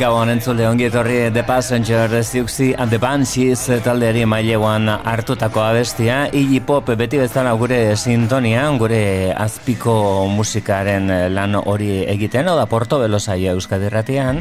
[0.00, 6.22] Gauan entzule ongi etorri The Passenger ziuksi and the Banshees taldeari maileguan hartutako abestia.
[6.32, 13.52] Iggy Pop beti bezala gure sintonia gure azpiko musikaren lan hori egiten oda Porto Belosaia
[13.52, 14.40] Euskadirratian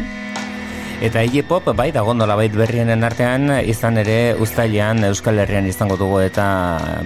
[1.03, 5.99] Eta Iggy Pop bai da gondola bait berrienen artean izan ere ustailean Euskal Herrian izango
[5.99, 6.45] dugu eta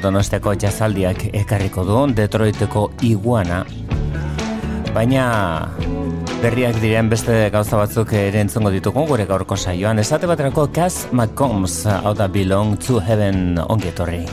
[0.02, 3.64] Donosteko jazaldiak ekarriko du Detroiteko iguana.
[4.94, 5.26] Baina
[6.44, 10.00] berriak diren beste gauza batzuk ere entzongo ditugu gure gaurko saioan.
[10.02, 14.28] Esate baterako Cass McCombs hau da belong to heaven ongi etorri.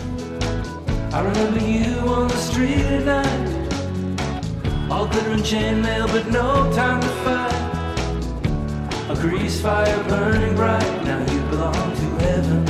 [1.15, 3.49] I remember you on the street at night.
[4.91, 7.61] All glitter and chainmail but no time to fight.
[9.11, 11.05] A grease fire burning bright.
[11.05, 12.61] Now you belong to heaven.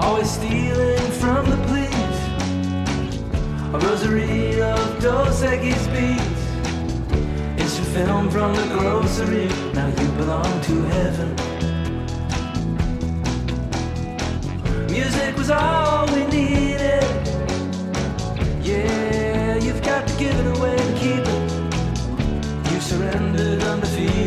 [0.00, 1.89] Always stealing from the police
[3.72, 6.42] A rosary of Dos Equis beads.
[7.56, 9.46] Instant film from the grocery.
[9.72, 11.36] Now you belong to heaven.
[14.90, 17.04] Music was all we needed.
[18.60, 22.72] Yeah, you've got to give it away to keep it.
[22.72, 24.19] You surrendered undefeated.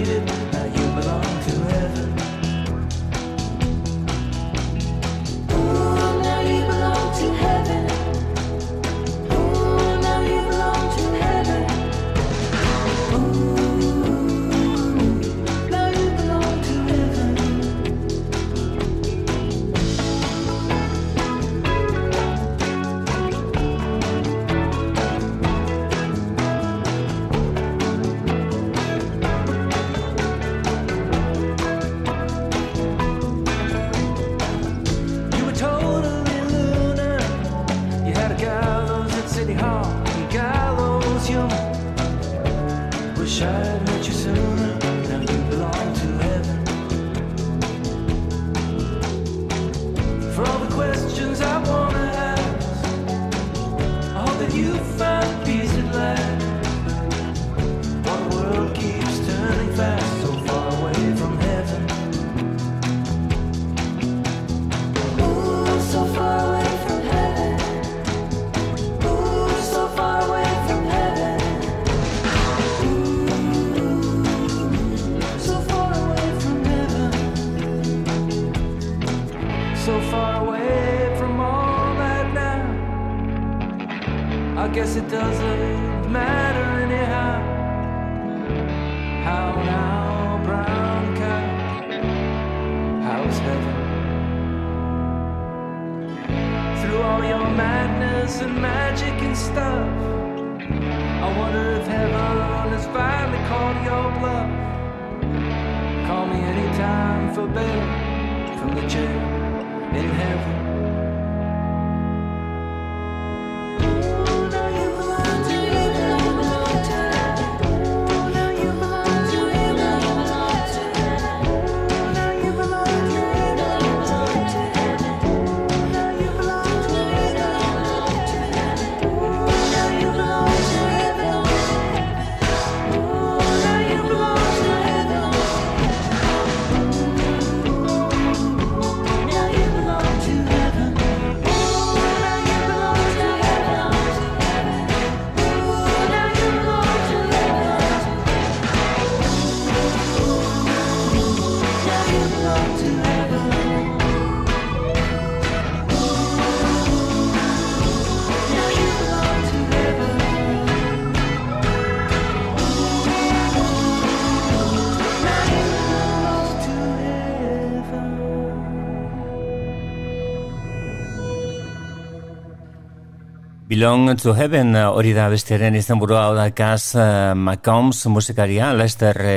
[173.83, 179.17] Belong to Heaven uh, hori da bestiaren izan burua da Kaz uh, McCombs musikaria, Lester
[179.19, 179.33] uh,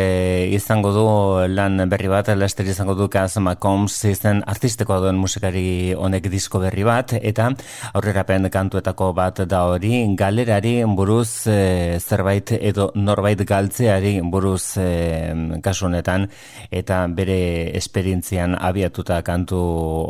[0.55, 1.05] izango du
[1.49, 6.85] lan berri bat, Lester izango du Kaz McCombs izan artisteko duen musikari honek disko berri
[6.87, 7.49] bat, eta
[7.93, 15.89] aurrerapen kantuetako bat da hori, galerari buruz uh, zerbait edo norbait galtzeari buruz uh, kasu
[15.91, 16.29] honetan,
[16.71, 17.39] eta bere
[17.77, 19.61] esperientzian abiatuta kantu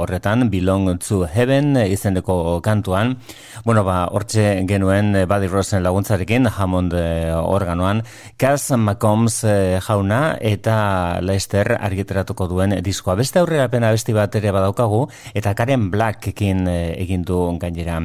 [0.03, 3.17] horretan, Belong to Heaven izeneko kantuan,
[3.65, 8.03] bueno ba, hortxe genuen Buddy Rosen laguntzarekin, Hammond eh, organoan,
[8.41, 10.77] Kaz McCombs eh, jauna eta
[11.25, 13.17] Lester argiteratuko duen diskoa.
[13.19, 15.05] Beste aurrera pena besti bat ere badaukagu,
[15.35, 18.01] eta Karen Blackekin egin du gainera.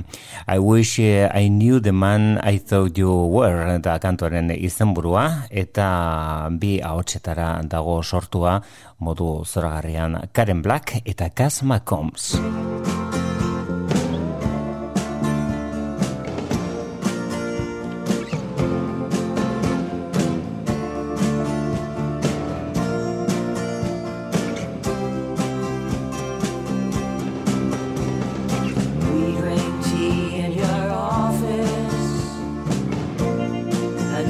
[0.48, 6.80] I wish I knew the man I thought you were, eta kantuaren izenburua, eta bi
[6.82, 8.60] ahotsetara dago sortua,
[9.00, 12.38] modu zoragarrian Karen Black eta Kaz McCombs.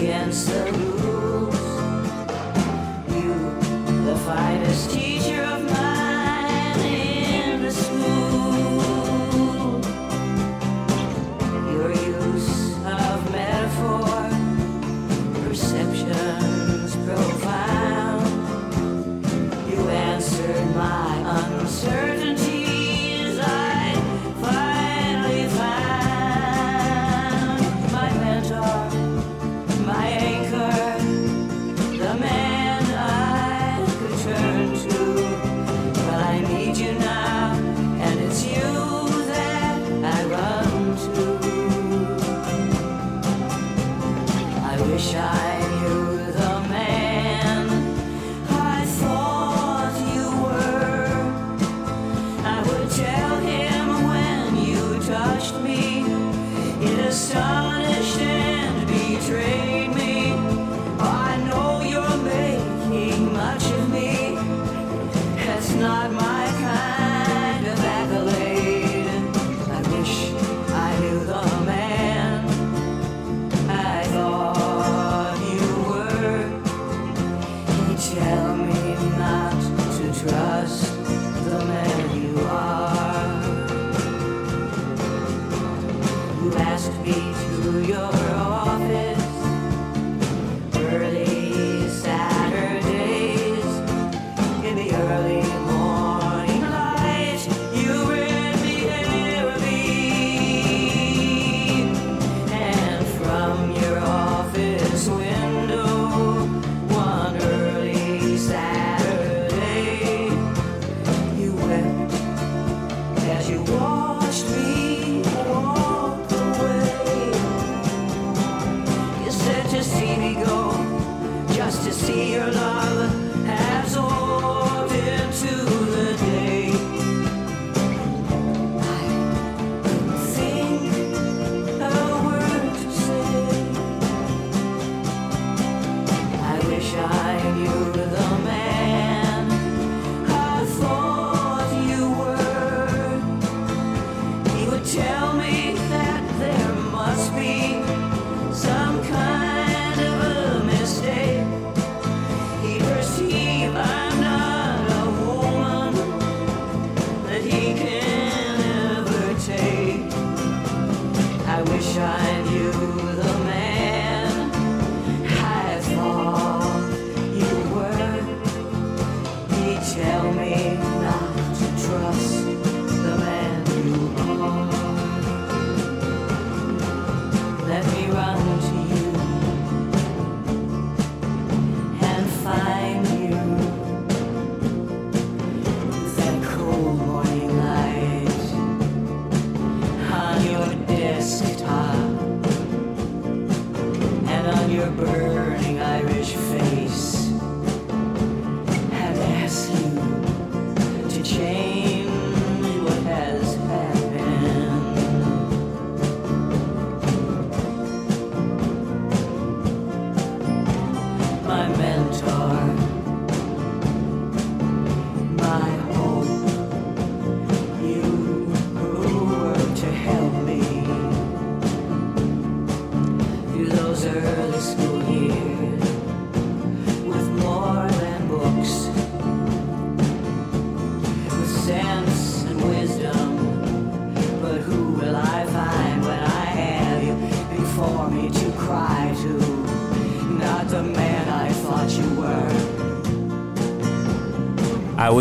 [0.02, 0.91] against the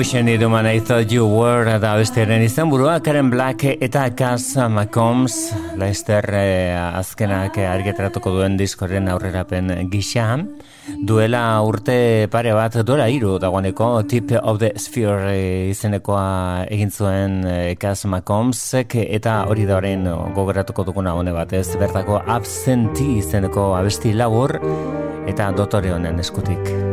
[0.00, 4.06] wish I knew man I thought you were da bestiaren izan burua Karen Black eta
[4.16, 5.34] Cass McCombs
[5.76, 10.38] Leicester eh, azkenak argitaratuko duen diskoren aurrerapen gisa.
[11.04, 17.44] Duela urte pare bat duela iru dagoeneko Tip of the Sphere eh, izenekoa egin zuen
[17.44, 24.14] eh, Cass McCombs eta hori da horrein gogoratuko duguna hone batez bertako Absentee izeneko abesti
[24.16, 24.56] labur
[25.28, 26.89] eta dotore honen eskutik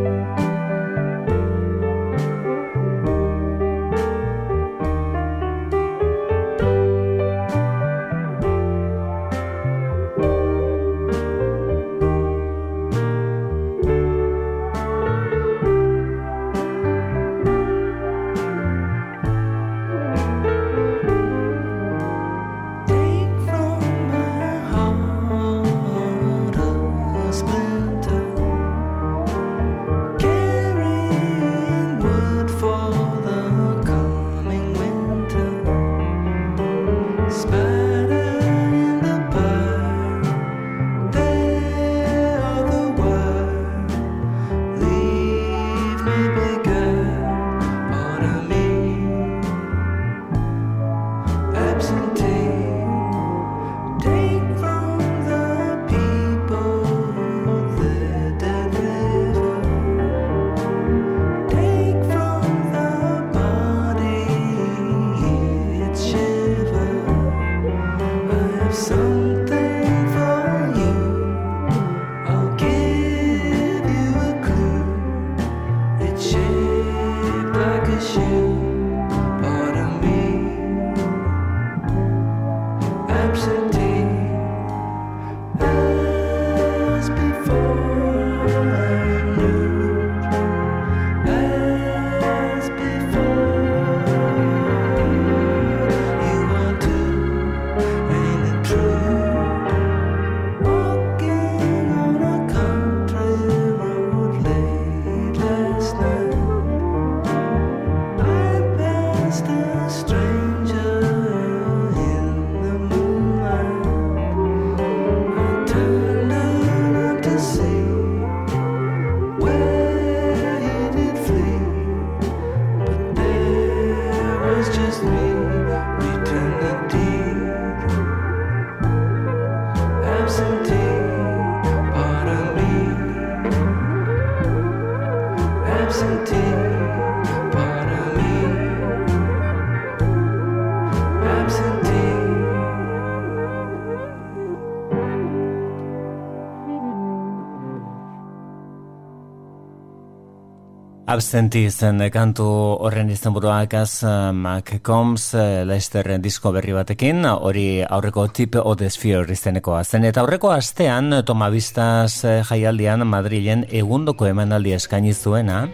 [151.17, 152.45] Absenti zen kantu
[152.85, 158.77] horren izan buruak az uh, Mac uh, Leicester disko berri batekin, hori aurreko tipe of
[158.77, 160.03] the sphere izenekoa zen.
[160.05, 165.67] Eta aurreko astean, Tomabistas uh, jaialdian Madrilen egundoko emanaldi eskaini zuena,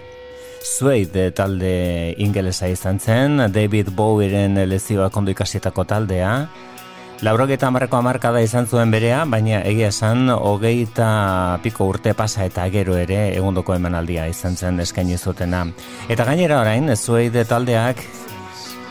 [0.63, 6.47] Suede talde ingelesa izan zen, David Bowieren lezioa kondo ikasietako taldea,
[7.23, 11.05] Laurogeta amarreko amarkada izan zuen berea, baina egia esan, hogeita
[11.63, 15.61] piko urte pasa eta gero ere egundoko emanaldia izan zen eskaini zutena.
[16.11, 18.03] Eta gainera orain, zueide taldeak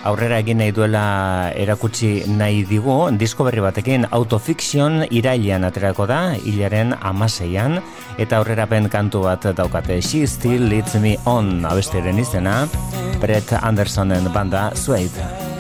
[0.09, 1.05] aurrera egin nahi duela
[1.61, 7.83] erakutsi nahi digu, disko berri batekin autofiction irailean aterako da, hilaren amaseian,
[8.17, 12.63] eta aurrerapen kantu bat daukate She Still Leads Me On abestiren izena,
[13.21, 15.52] Brett Andersonen banda Suede.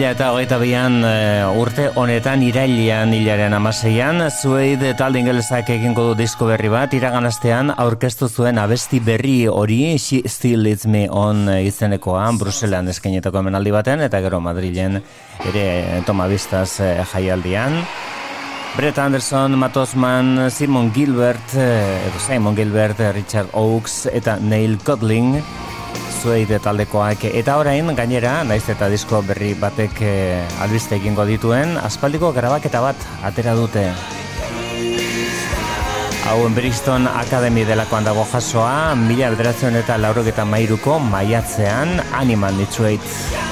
[0.00, 1.02] 2000 eta hogeita bian
[1.60, 7.72] urte honetan irailean hilaren amaseian, zueid talde ingelezak egingo du disko berri bat, iragan astean
[7.76, 13.74] aurkeztu zuen abesti berri hori, She Still Leads Me On eh, izenekoa, Bruselan eskainetako emenaldi
[13.76, 15.02] baten, eta gero Madrilen
[15.50, 17.82] ere eh, toma biztaz eh, jaialdian.
[18.78, 24.78] Brett Anderson, Matt Osman, Simon Gilbert, eh, edo Simon Gilbert, eh, Richard Oakes eta Neil
[24.78, 25.42] Codling,
[26.20, 32.32] zueide taldekoak eta orain gainera naiz eta disko berri batek eh, albiste egingo dituen aspaldiko
[32.36, 33.86] grabaketa bat atera dute
[36.30, 43.49] Hau Brixton Academy delakoan dago jasoa, mila bederatzen eta laurogeta mairuko maiatzean Animal Detroit.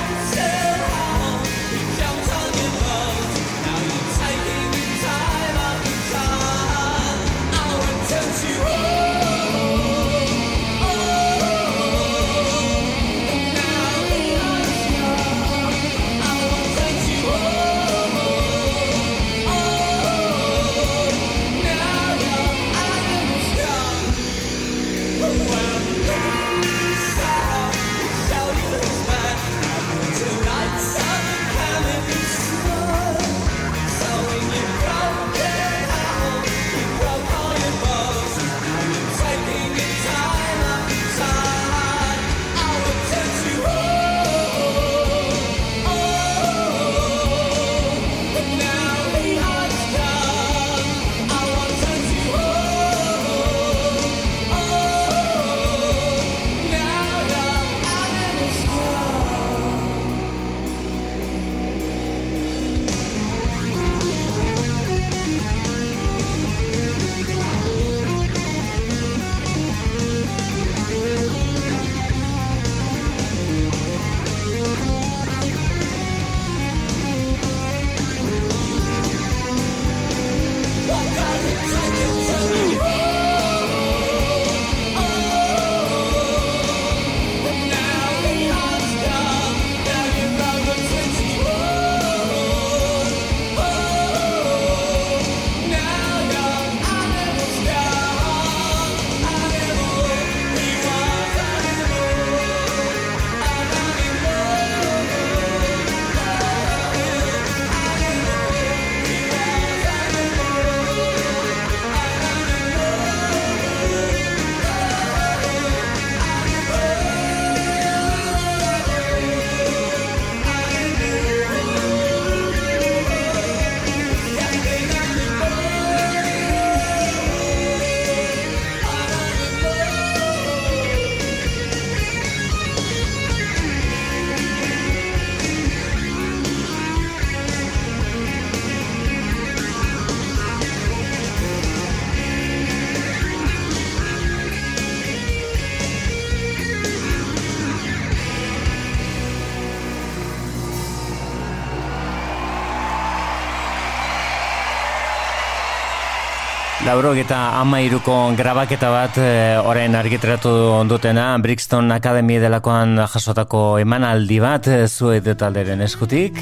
[156.88, 160.48] Laurogeta amairuko grabaketa bat e, orain argitratu
[160.88, 166.40] dutena Brixton Academy delakoan jasotako emanaldi bat eh, e, zuet talderen eskutik.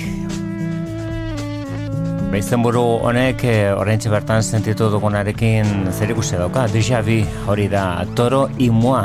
[2.30, 6.68] Baizen buru honek eh, e, orain bertan sentitu dugunarekin zerikusia dauka.
[6.70, 9.02] Deja vu hori da Toro y Moi.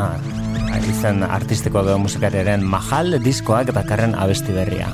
[0.91, 4.93] Izan artistikoa da musikariaren mahal diskoak dakarren abesti berria.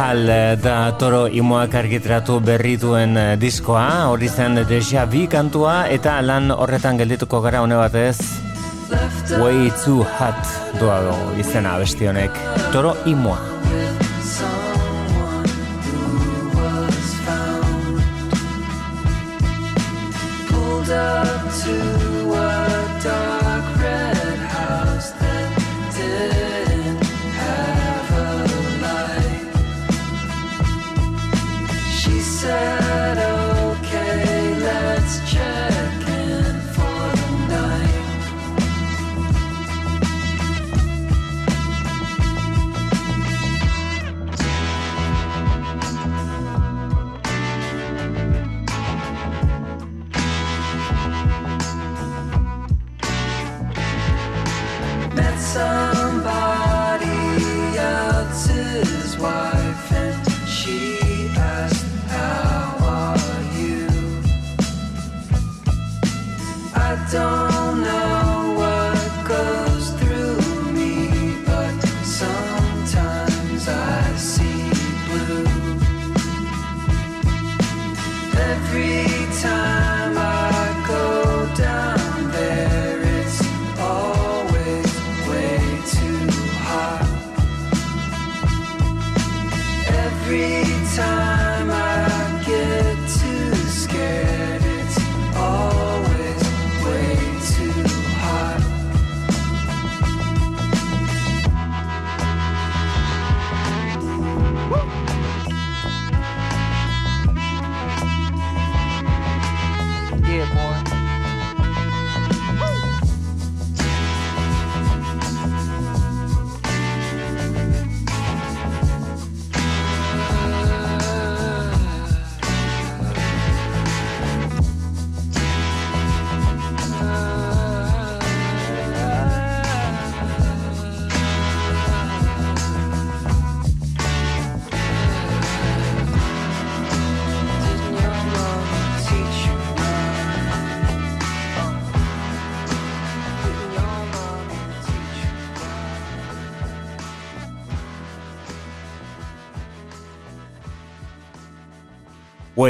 [0.00, 6.14] Mahal da eh, toro imoak argitratu berrituen eh, diskoa, hori zen deja bi kantua eta
[6.24, 8.16] lan horretan geldituko gara hone batez
[9.42, 10.40] Way Too Hot
[10.80, 12.32] doa do izena besti honek.
[12.72, 13.36] Toro imoa.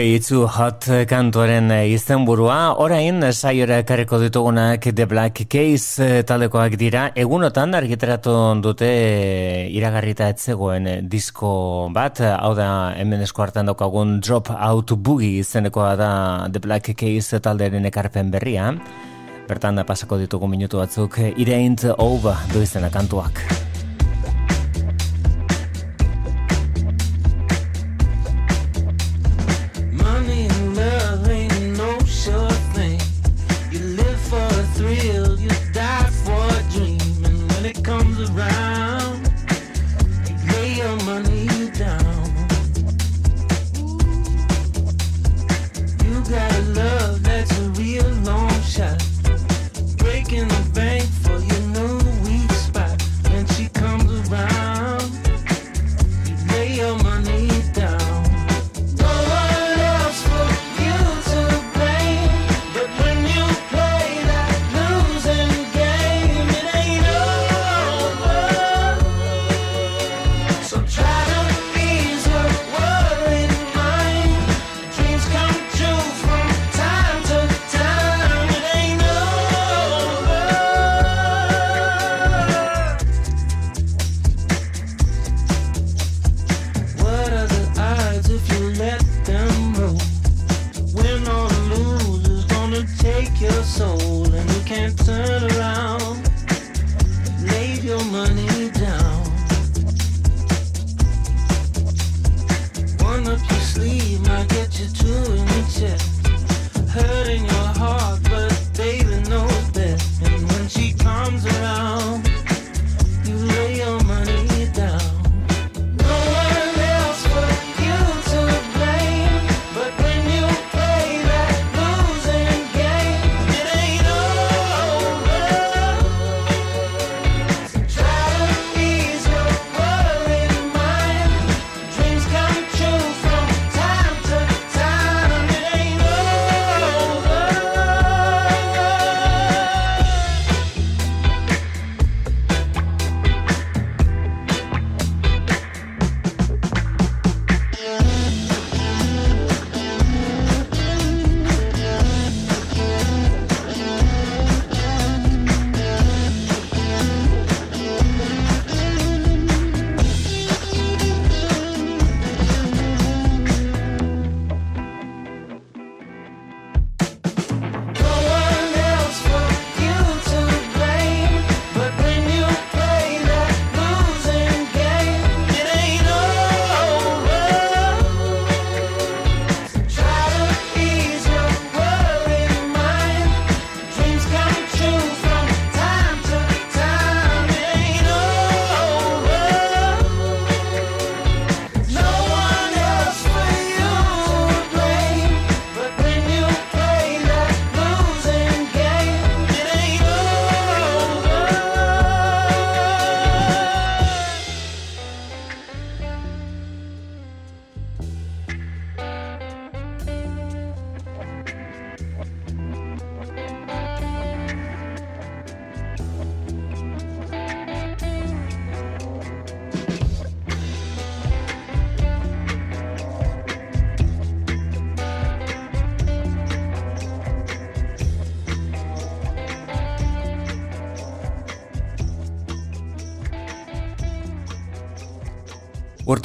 [0.01, 0.17] Way
[0.49, 7.11] Hot kantuaren eh, izenburua, orain eh, saiora ekarriko ditugunak The Black Case eh, talekoak dira,
[7.13, 8.33] egunotan argitaratu
[8.65, 8.89] dute
[9.69, 11.53] iragarrita etzegoen disko
[11.93, 16.13] bat, hau da hemen esku hartan daukagun Drop Out Boogie izenekoa da
[16.49, 18.73] The Black Case talderen ekarpen berria,
[19.53, 23.60] bertan da pasako ditugu minutu batzuk It Ain't Over du izena kantuak.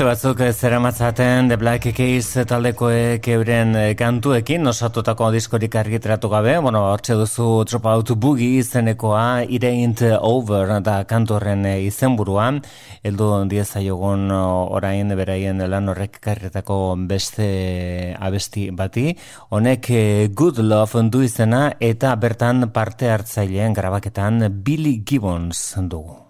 [0.05, 6.83] urte batzuk zeramatzaten The Black Keys taldekoek euren eh, kantuekin osatutako diskorik argitratu gabe, bueno,
[6.91, 12.51] hortxe duzu Drop Out Boogie izenekoa It Ain't Over da kantorren eh, izenburua,
[13.01, 16.77] heldu diezaiogun orain beraien lan horrek karretako
[17.09, 17.47] beste
[18.19, 19.15] abesti bati,
[19.49, 26.24] honek eh, Good Love du izena eta bertan parte hartzaileen grabaketan Billy Gibbons dugu.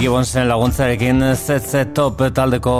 [0.00, 2.72] Gibbonsen laguntzarekin ZZ Top taldeko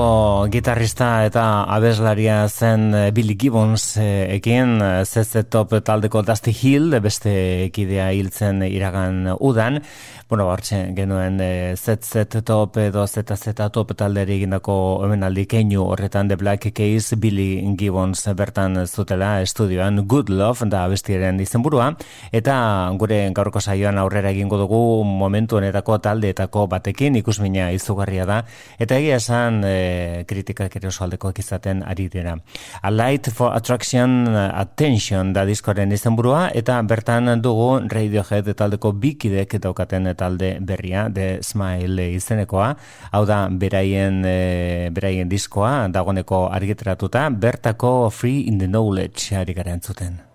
[0.52, 7.32] gitarrista eta abeslaria zen eh, Billy Gibbons ekin ZZ Top taldeko Dusty Hill beste
[7.72, 9.80] kidea hiltzen iragan udan
[10.28, 14.74] bueno, hartzen genuen e, ZZ Top edo ZZ Top talderi egindako
[15.04, 21.38] omenaldi keinu horretan The Black Case Billy Gibbons bertan zutela estudioan Good Love da bestiaren
[21.38, 21.92] izenburua.
[22.32, 22.56] Eta
[22.98, 28.40] gure gaurko saioan aurrera egingo dugu momentu honetako taldeetako batekin ikusmina izugarria da.
[28.80, 32.34] Eta egia esan e, kritikak ere oso aldekoak izaten ari dira.
[32.82, 36.48] A Light for Attraction Attention da diskoren izenburua.
[36.52, 42.74] Eta bertan dugu Radiohead taldeko bikidek daukaten talde berria de Smile izenekoa
[43.12, 49.76] hau da beraien e, beraien diskoa dagoneko argitaratuta bertako Free in the Knowledge ari gara
[49.76, 50.25] entzuten.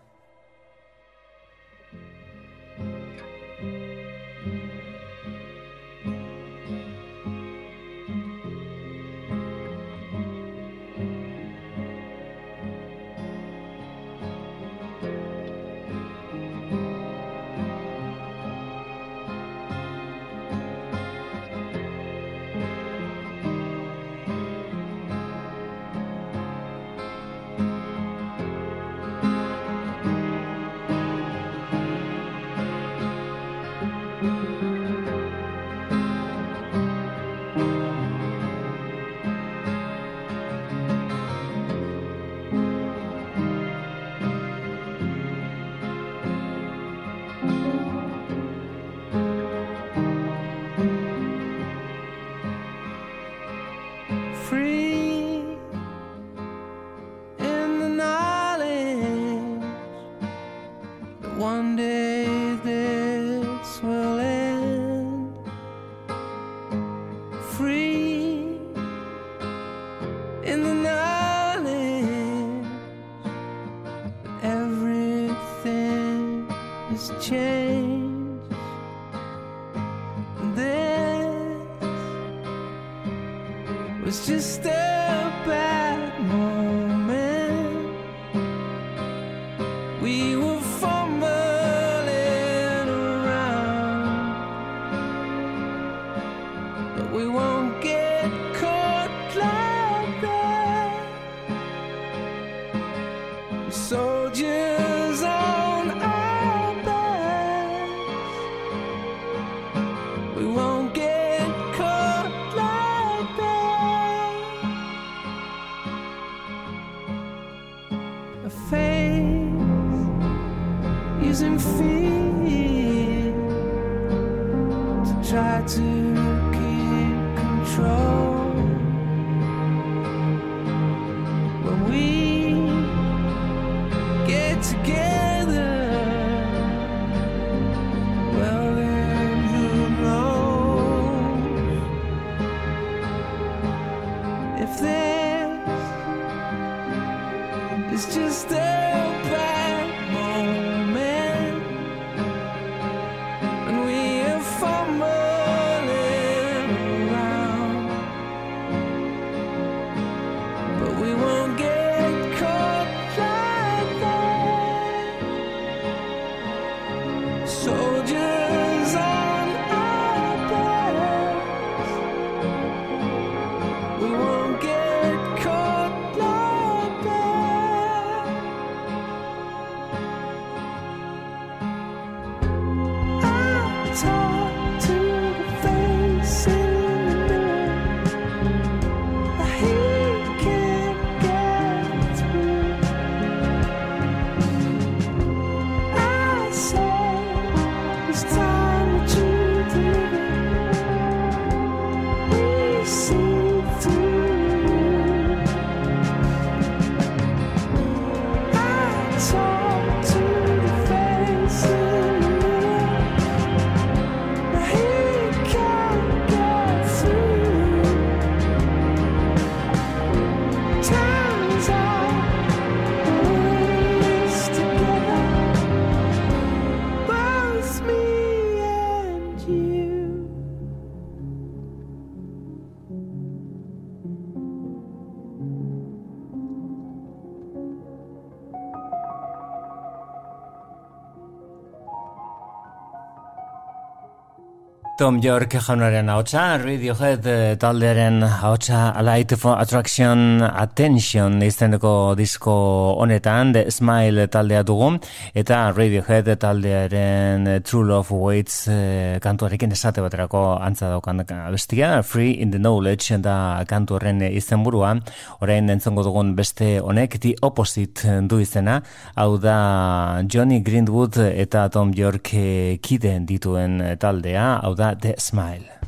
[245.01, 252.53] Tom York jaunaren ahotsa, Radiohead eh, taldearen ahotsa Light for Attraction Attention izeneko disko
[253.01, 254.91] honetan, The Smile taldea dugu,
[255.33, 262.51] eta Radiohead taldearen True Love Waits eh, kantuarekin esate baterako antza daukan bestia, Free in
[262.51, 264.93] the Knowledge da kantu horren izenburua,
[265.41, 268.83] orain entzongo dugun beste honek, The Opposite du izena,
[269.15, 275.80] hau da Johnny Greenwood eta Tom York eh, kideen dituen taldea, hau da The Smile.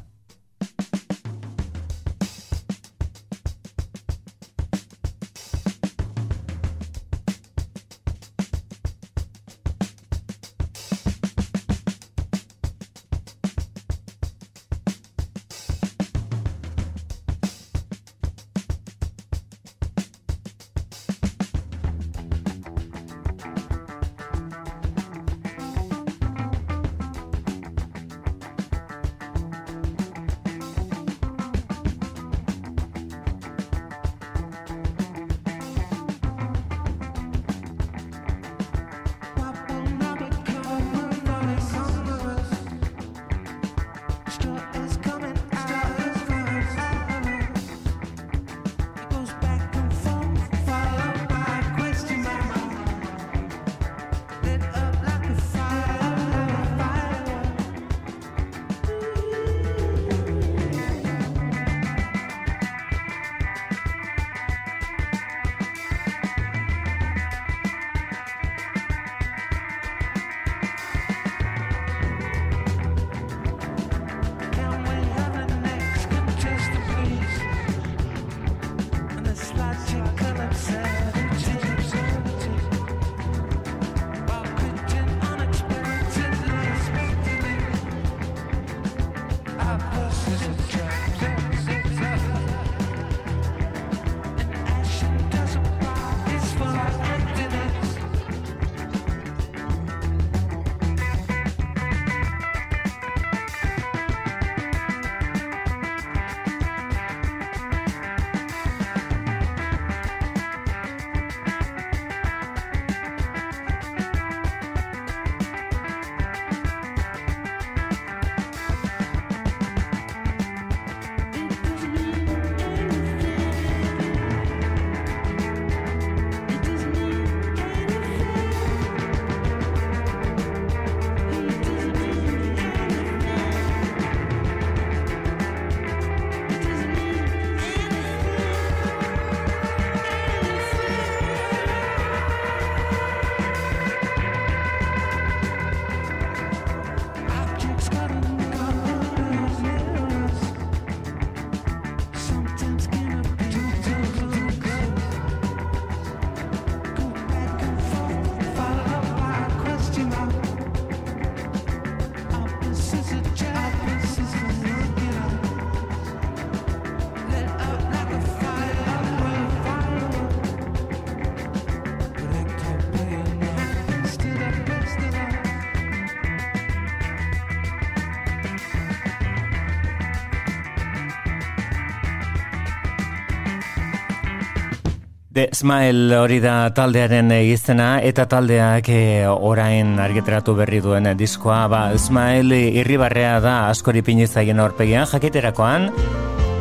[185.44, 191.82] The Smile hori da taldearen izena eta taldeak eh, orain argiteratu berri duen diskoa, ba,
[192.00, 195.90] Smile irribarrea da askori pinizaien aurpegian jakiterakoan,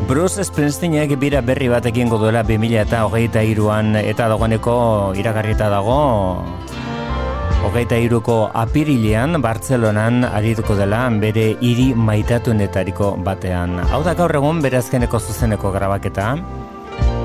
[0.09, 4.75] Bruce Springsteenek bira berri bat egingo duela 2000 eta hogeita iruan eta dagoeneko
[5.21, 6.01] iragarrita dago
[7.63, 13.79] hogeita iruko apirilean Bartzelonan arituko dela bere hiri maitatuenetariko batean.
[13.95, 16.33] Hau da gaur egun bere azkeneko zuzeneko grabaketa,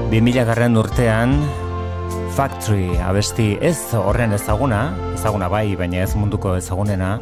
[0.08, 1.34] 2000 garren urtean
[2.38, 7.16] Factory abesti ez horren ezaguna, ezaguna bai, baina ez munduko ezagunena,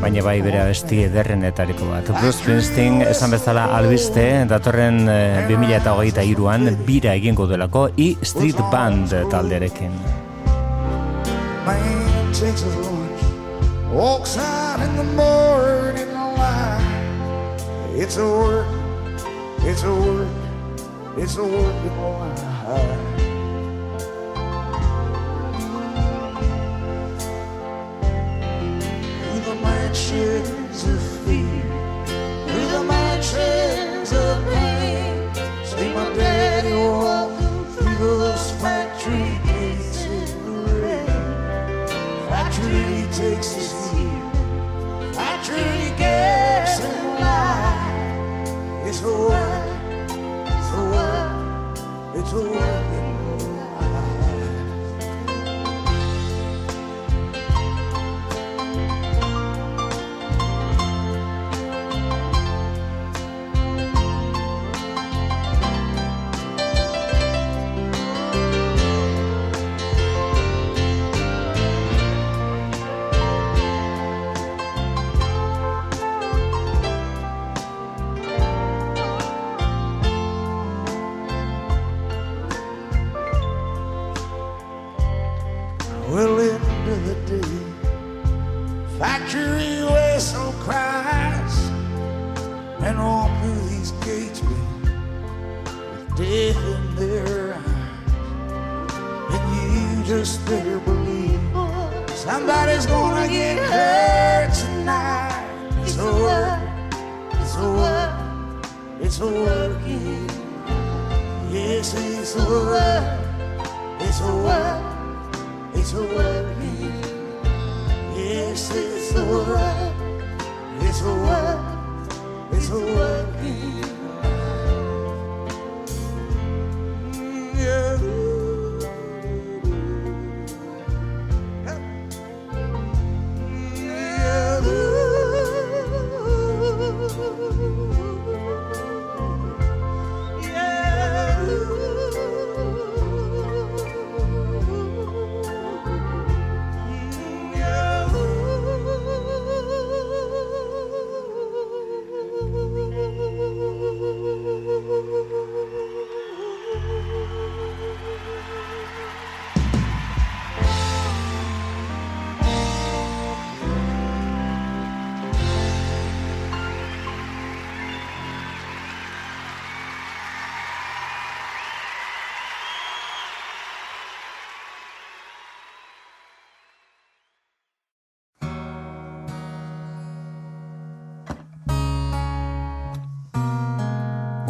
[0.00, 2.12] baina bai bere abesti ederrenetariko bat.
[2.20, 9.10] Bruce Springsteen esan bezala albiste, datorren eh, 2008 iruan bira egingo delako i Street Band
[12.78, 13.20] lunch,
[13.90, 17.60] walks out in the morning light.
[17.96, 18.66] It's a work,
[19.66, 20.43] it's a work,
[21.16, 23.03] it's a working life.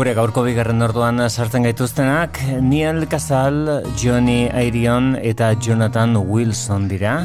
[0.04, 3.56] gure gaurko bigarren orduan sartzen gaituztenak Neil Casal,
[3.96, 7.22] Johnny Airion eta Jonathan Wilson dira.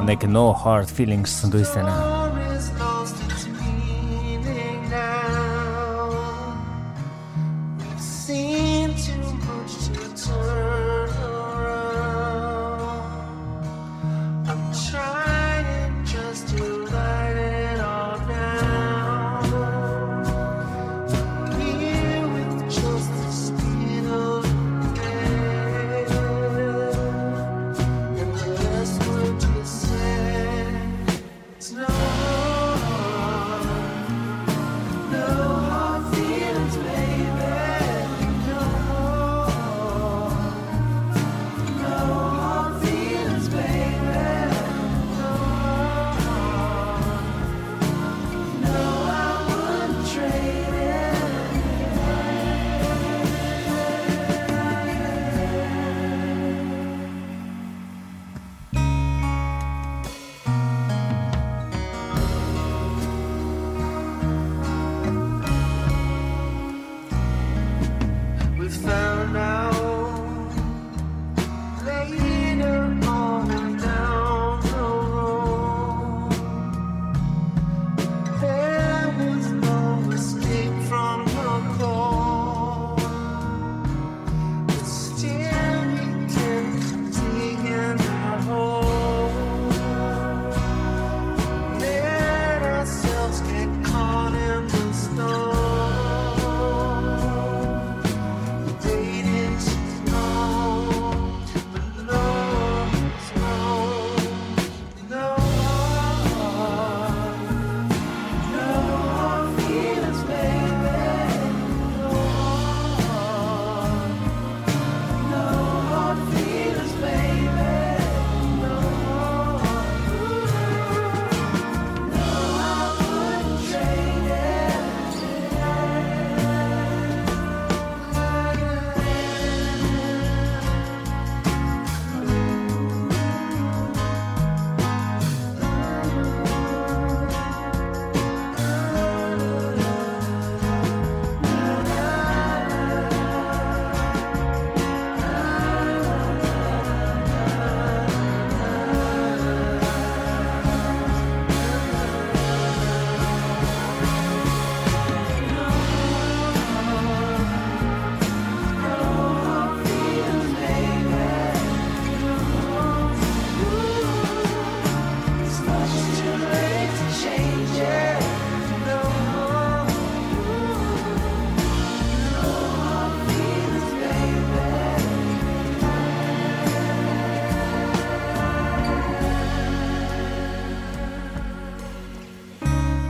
[0.00, 2.27] Honek No Hard Feelings du izena.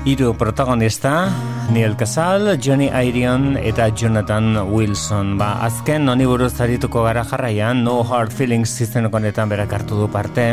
[0.09, 1.29] Hiru protagonista,
[1.71, 5.35] Neil Casal, Johnny Irion eta Jonathan Wilson.
[5.37, 10.07] Ba, azken honi buruz arituko gara jarraian, No Hard Feelings izeneko honetan berak hartu du
[10.09, 10.47] parte.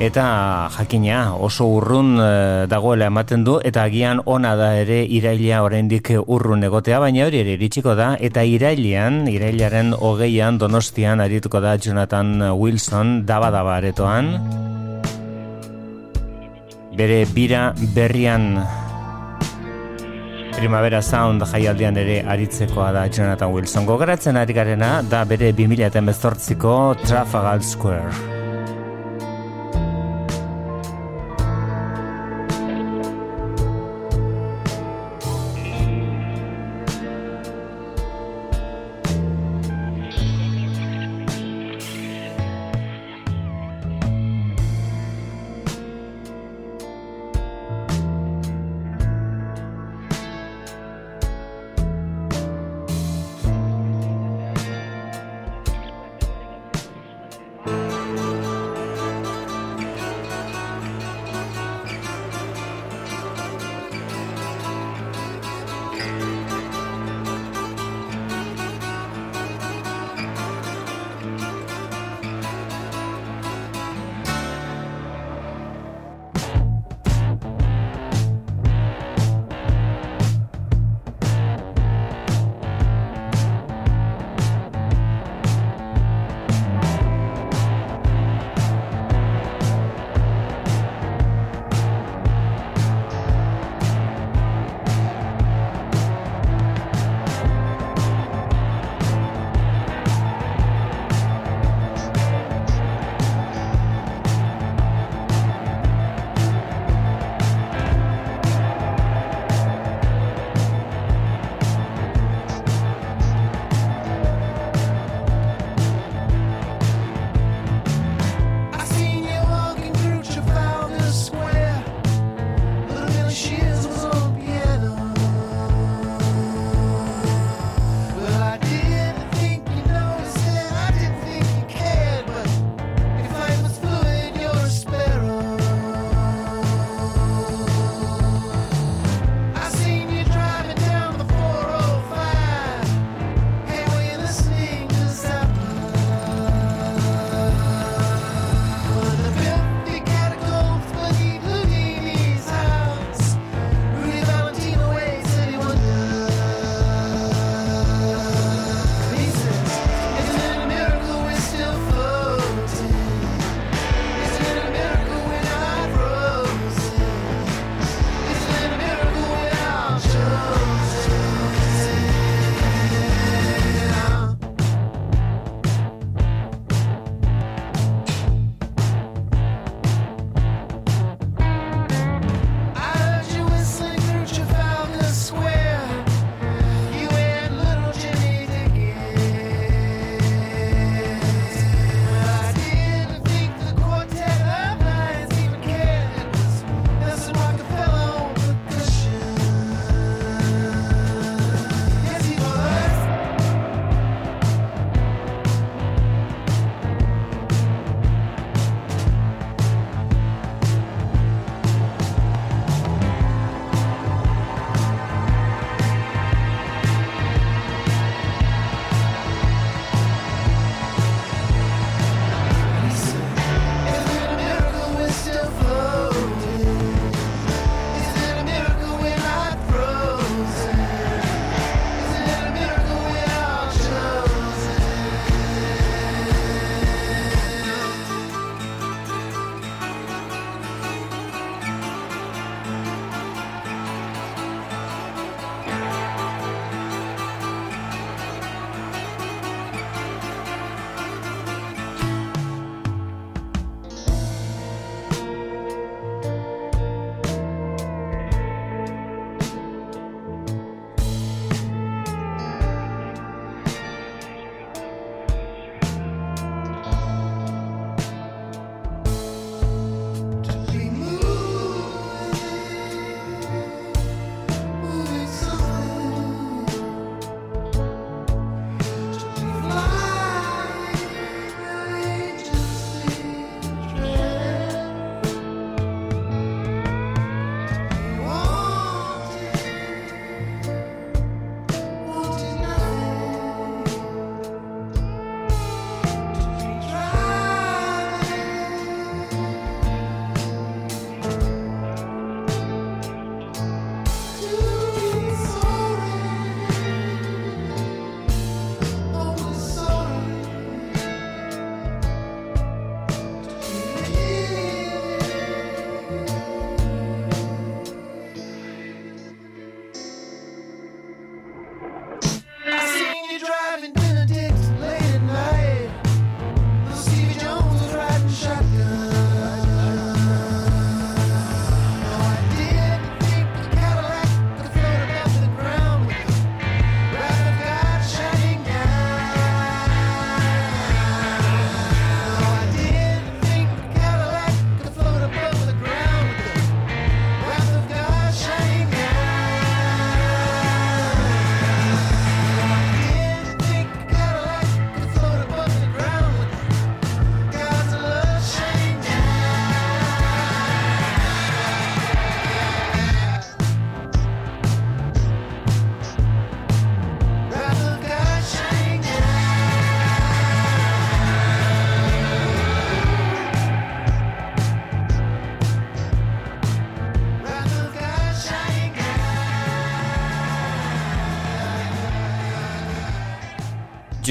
[0.00, 0.24] Eta
[0.78, 6.64] jakina oso urrun eh, dagoela ematen du eta agian ona da ere iraila oraindik urrun
[6.64, 13.26] egotea, baina hori ere iritsiko da eta irailean, irailaren hogeian donostian arituko da Jonathan Wilson
[13.28, 14.57] daba daba aretoan.
[16.98, 18.58] Bere bira berrian
[20.56, 23.86] Primavera Sound jaialdian ere aritzekoa da Jonathan Wilson.
[23.86, 26.74] Gogaratzen ari garena da bere 2018ko
[27.04, 28.37] Trafalgar Square.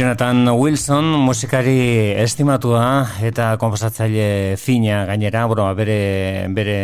[0.07, 6.77] Jonathan Wilson musikari estimatua eta konposatzaile fina gainera, bueno, bere, bere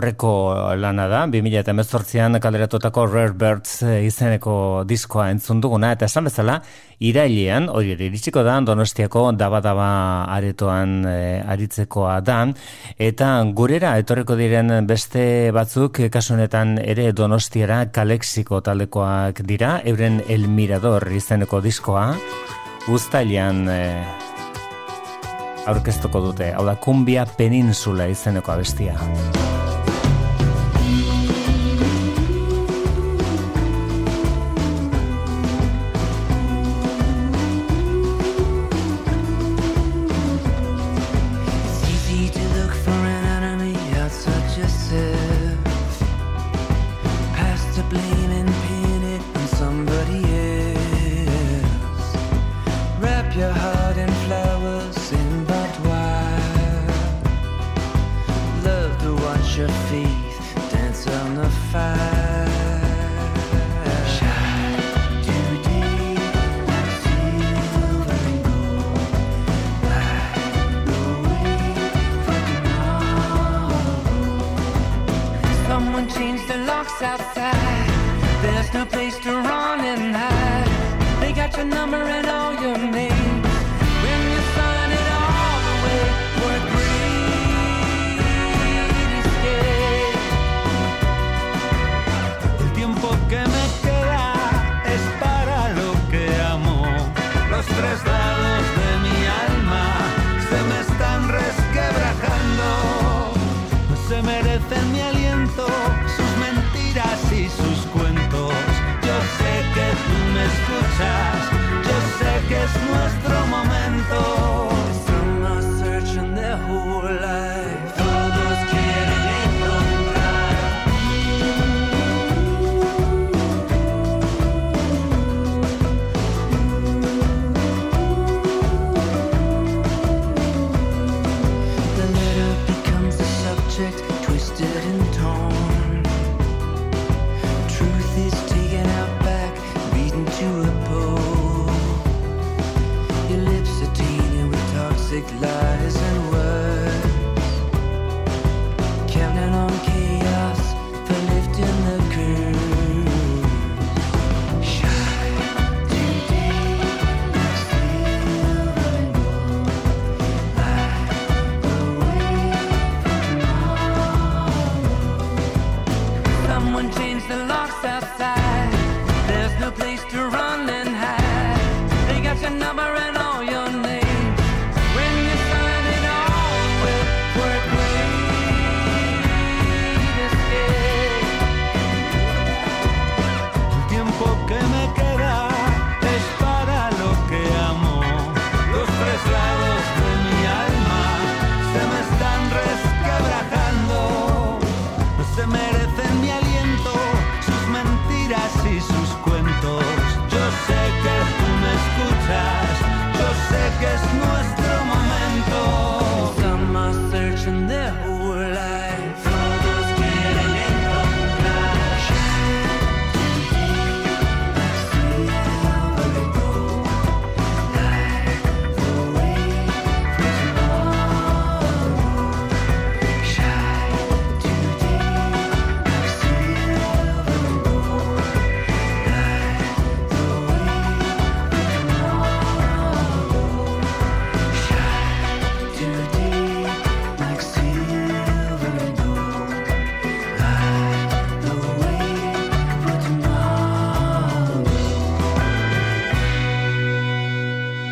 [0.00, 6.56] aurreko lana da, 2018an kaleratutako Rare Birds eh, izeneko diskoa entzun duguna, eta esan bezala,
[7.04, 9.90] irailean, hori iritsiko da, donostiako daba-daba
[10.32, 11.18] aretoan e,
[11.52, 12.38] aritzekoa da,
[12.96, 20.48] eta gurera etorreko diren beste batzuk, eh, kasunetan ere donostiara kalexiko taldekoak dira, euren El
[20.48, 22.14] Mirador izeneko diskoa,
[22.88, 23.68] guztailean...
[23.68, 23.84] e,
[25.70, 28.96] aurkeztuko dute, hau da Kumbia Peninsula izeneko abestia.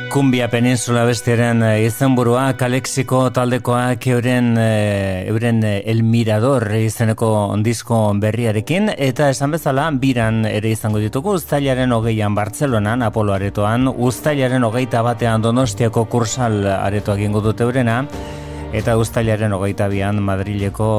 [0.09, 7.28] Kumbia Peninsula bestiaren eh, izenburua Kalexiko taldekoak euren, eh, euren eh, El Mirador izeneko
[7.64, 14.64] disko berriarekin eta esan bezala biran ere izango ditugu Uztailaren hogeian Bartzelonan Apolo aretoan Uztailaren
[14.64, 18.00] hogeita batean Donostiako kursal aretoa gingo dute eurena
[18.72, 20.90] eta Uztailaren hogeita bian Madrileko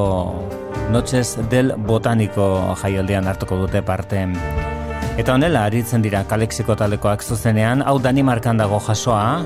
[0.93, 4.37] Noches del Botaniko jaialdian hartuko dute parteen
[5.19, 9.41] Eta honela aritzen dira kalexiko taldekoak zuzenean, hau Danimarkan dago jasoa,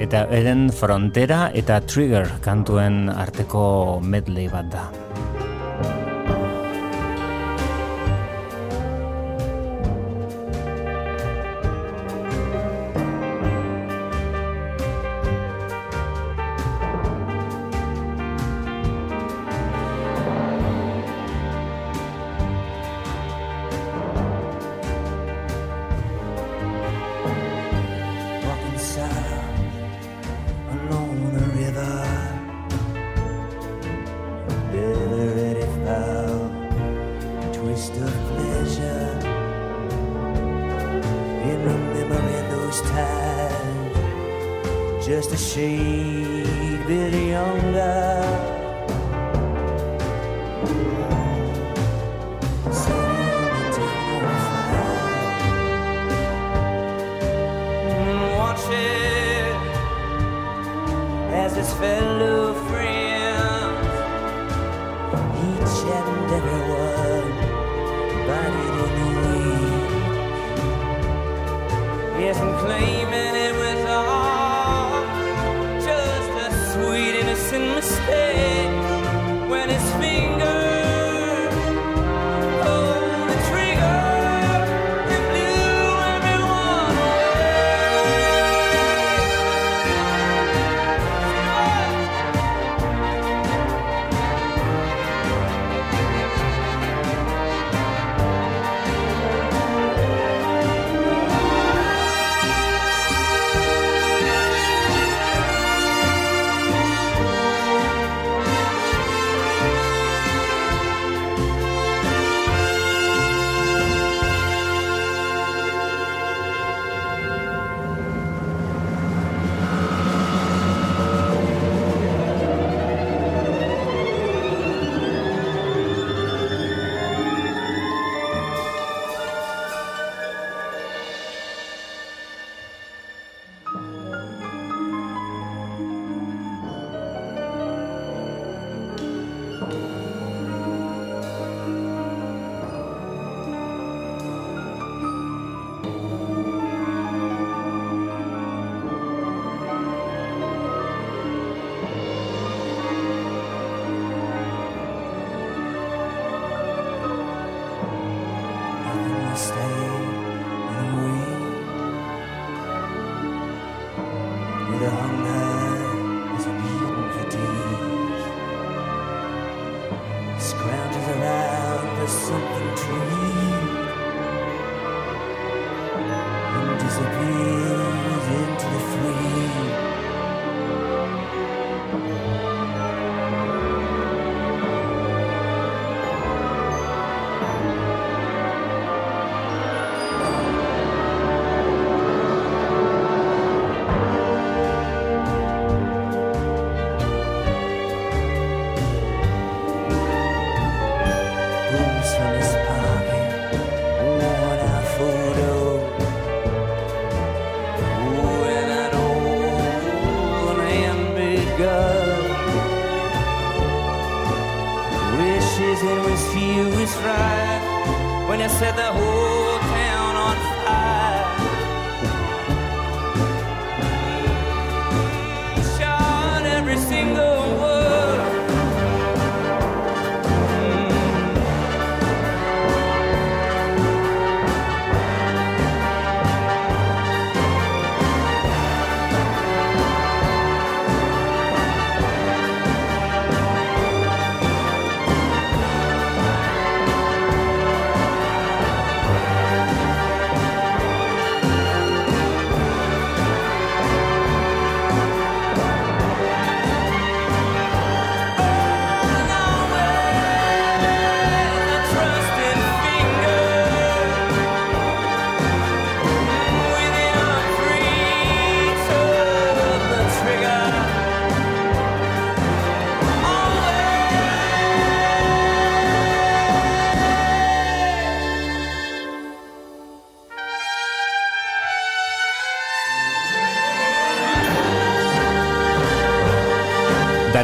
[0.00, 3.64] eta eren frontera eta trigger kantuen arteko
[4.00, 4.86] medley bat da.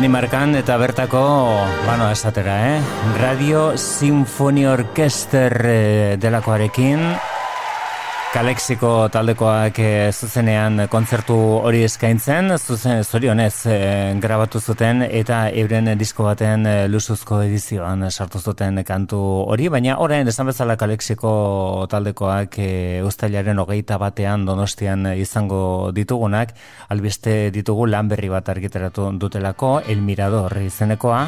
[0.07, 1.21] Danimarkan eta bertako,
[1.83, 2.81] bueno, esatera, eh?
[3.19, 7.03] Radio Symphony Orchester eh, delakoarekin,
[8.37, 11.33] Kalexiko taldekoak eh, zuzenean kontzertu
[11.65, 18.37] hori eskaintzen, zuzen zorionez eh, grabatu zuten eta euren disko baten eh, lusuzko edizioan sartu
[18.37, 19.23] zuten kantu
[19.55, 21.33] hori, baina orain esan bezala Kalexiko
[21.89, 26.53] taldekoak eh, ustailaren hogeita batean donostian izango ditugunak,
[26.93, 31.25] albiste ditugu lan berri bat argitaratu dutelako, El Mirador izenekoa,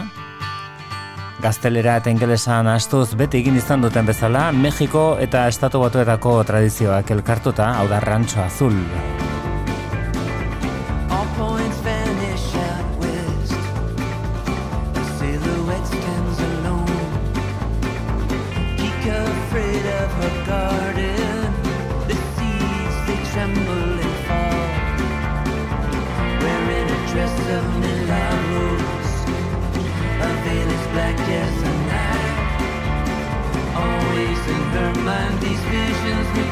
[1.39, 7.77] Gaztelera eta ingelesan astuz beti egin izan duten bezala, Mexiko eta Estatu Batuetako tradizioak elkartuta,
[7.79, 8.75] hau da Rancho Azul.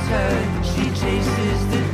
[0.06, 0.62] her.
[0.62, 1.85] She chases the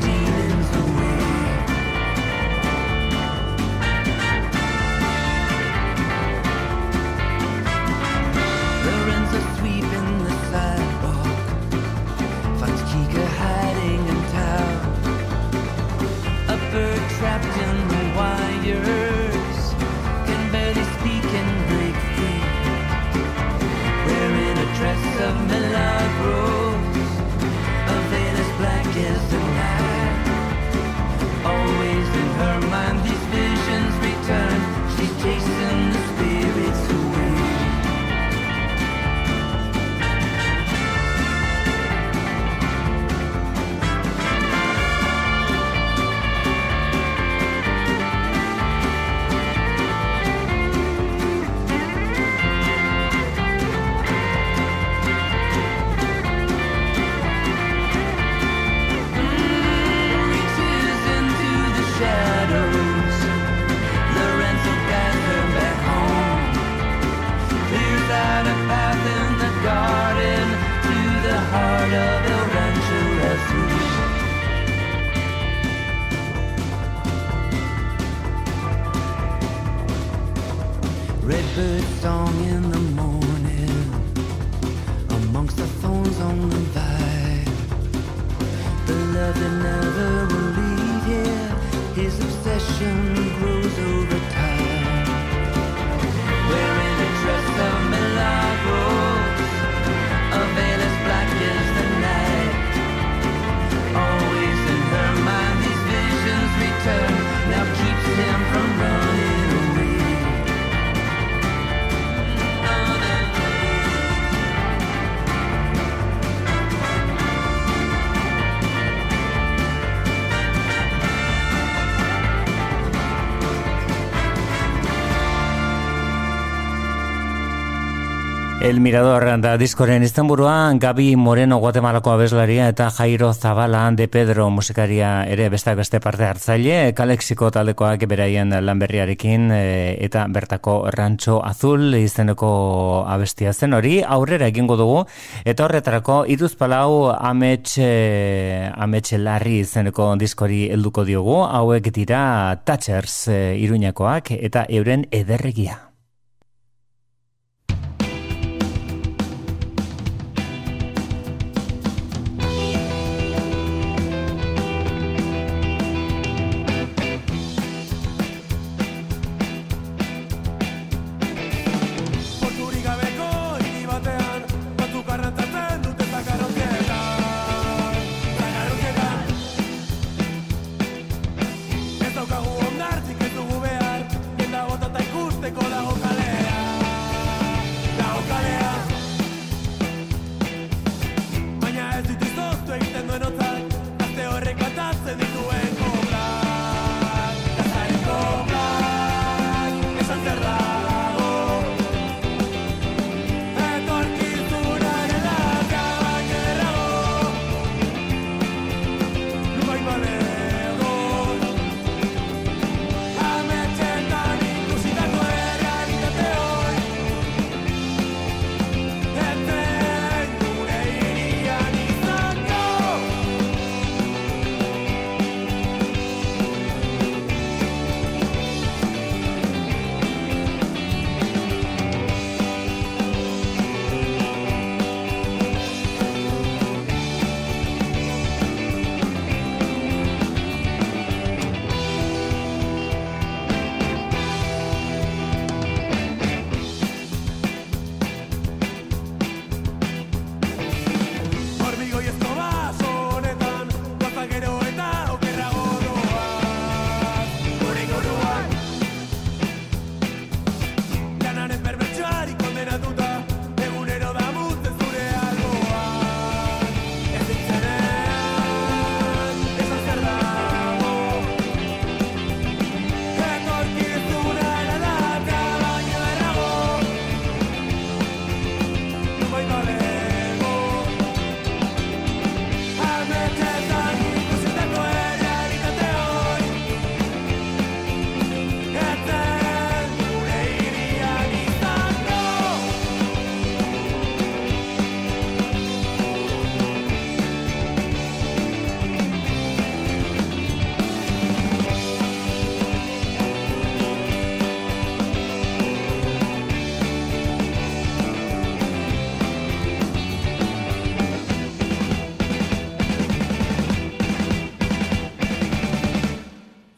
[128.72, 135.26] El Mirador da diskoren Istanburua, Gabi Moreno Guatemalako abeslaria eta Jairo Zabala de Pedro musikaria
[135.28, 139.60] ere beste beste parte hartzaile, Kalexiko taldekoak beraien lanberriarekin e,
[140.00, 145.04] eta bertako Rancho Azul izeneko abestia zen hori, aurrera egingo dugu
[145.44, 153.40] eta horretarako Iruz Palau Amets Amets Larri izeneko diskori helduko diogu, hauek dira Touchers e,
[153.68, 155.91] Iruñakoak eta euren ederregia.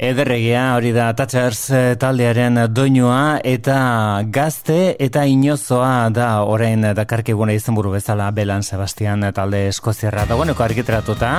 [0.05, 3.77] Ederregia hori da Tatchers eh, taldearen doinua eta
[4.29, 10.27] gazte eta inozoa da orain dakarkiguna izenburu bezala Belan Sebastian talde eskoziarra.
[10.29, 11.39] Dagoeneko argitaratuta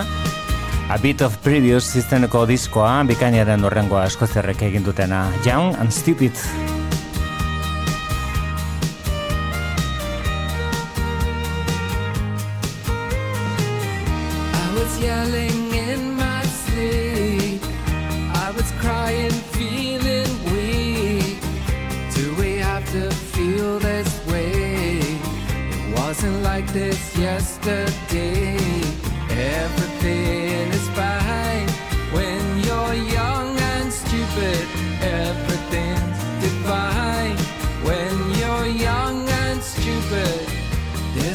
[0.90, 5.28] A Bit of Previous izeneko diskoa bikainaren horrengoa eskoziarrek egin dutena.
[5.46, 6.34] Young and Stupid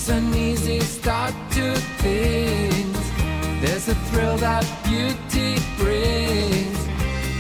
[0.03, 2.99] There's an easy start to things.
[3.61, 6.79] There's a thrill that beauty brings.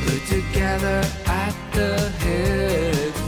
[0.04, 3.18] Put together at the hips,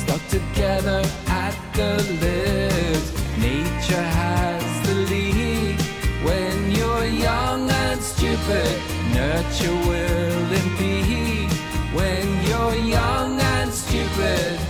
[0.00, 1.92] stuck together at the
[2.24, 3.12] lips.
[3.36, 5.78] Nature has the lead
[6.24, 8.80] when you're young and stupid.
[9.12, 11.52] Nurture will impede
[11.92, 14.69] when you're young and stupid.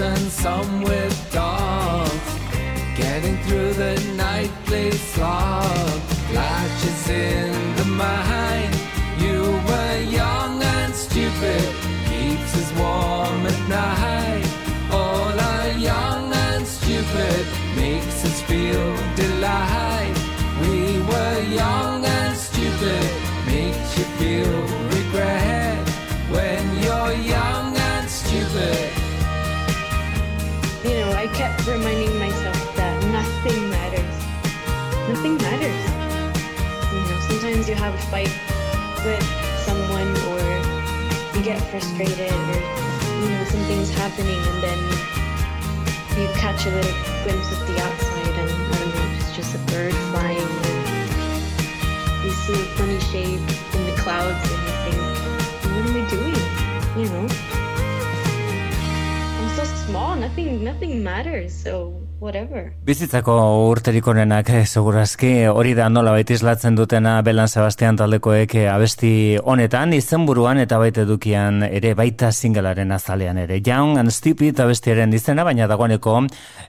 [0.00, 2.30] And some with dogs.
[2.96, 6.00] Getting through the nightly slog.
[6.32, 8.74] Latches in the mind.
[9.18, 11.62] You were young and stupid.
[12.08, 14.46] Keeps us warm at night.
[14.90, 17.46] All are young and stupid.
[17.76, 20.16] Makes us feel delight.
[20.62, 23.04] We were young and stupid.
[23.46, 24.62] Makes you feel
[24.96, 25.39] regret
[31.70, 34.16] reminding myself that nothing matters.
[35.06, 35.82] Nothing matters.
[36.90, 38.34] You know, sometimes you have a fight
[39.06, 39.22] with
[39.62, 40.42] someone or
[41.36, 42.60] you get frustrated or,
[43.22, 44.80] you know, something's happening and then
[46.18, 49.62] you catch a little glimpse of the outside and, I don't know, it's just a
[49.70, 50.74] bird flying or
[52.26, 53.46] you see a funny shape
[53.78, 54.98] in the clouds and you think,
[55.70, 56.34] what am I doing?
[56.98, 57.59] You know?
[59.90, 62.70] Small, nothing nothing matters, so whatever.
[62.84, 63.34] Bizitzako
[63.70, 69.12] urterik onenak eh, segurazki hori da nola baita islatzen dutena Belan Sebastian taldekoek eh, abesti
[69.42, 73.60] honetan izenburuan eta baita edukian ere baita singalaren azalean ere.
[73.64, 76.18] Young and Stupid abestiaren izena, baina dagoeneko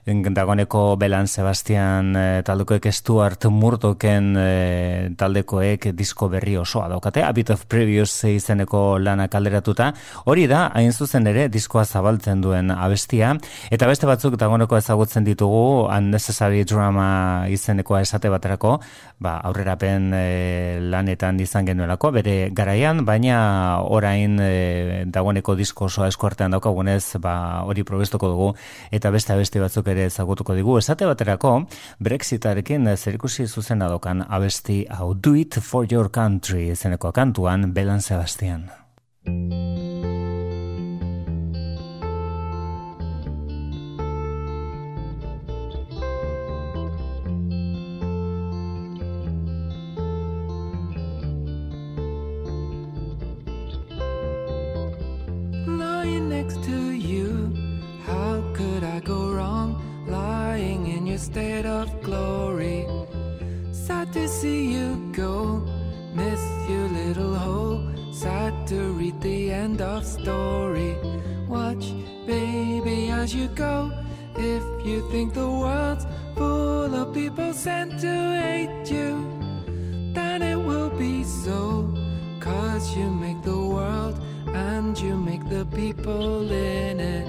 [0.06, 7.50] dagoeneko Belan Sebastian eh, taldekoek Stuart Murdochen eh, taldekoek disko berri osoa daukate, A Bit
[7.50, 9.92] of Previous izeneko lanak alderatuta.
[10.24, 13.34] Hori da, hain zuzen ere, diskoa zabaltzen duen abestia,
[13.70, 18.76] eta beste batzuk dagoeneko ezagutzen ditugu Unnecessary Drama izenekoa esate baterako,
[19.18, 26.54] ba, aurrerapen e, lanetan izan genuelako, bere garaian, baina orain e, dagoeneko disko osoa eskuartean
[26.54, 28.52] daukagunez, ba, hori probestuko dugu,
[28.92, 30.78] eta beste abesti batzuk ere ezagutuko digu.
[30.78, 31.64] Esate baterako,
[31.98, 38.70] Brexitarekin zerikusi zuzena dokan abesti hau Do It For Your Country izeneko kantuan Belan Sebastian.
[56.42, 57.52] Next to you.
[58.04, 59.70] How could I go wrong?
[60.08, 62.86] Lying in your state of glory.
[63.70, 65.62] Sad to see you go.
[66.14, 67.80] Miss you, little hole.
[68.12, 70.96] Sad to read the end of story.
[71.48, 71.86] Watch,
[72.26, 73.92] baby, as you go.
[74.34, 78.14] If you think the world's full of people sent to
[78.46, 79.12] hate you,
[80.12, 81.94] then it will be so.
[82.40, 84.20] Cause you make the world
[84.54, 85.16] and you
[85.52, 87.28] the people in it.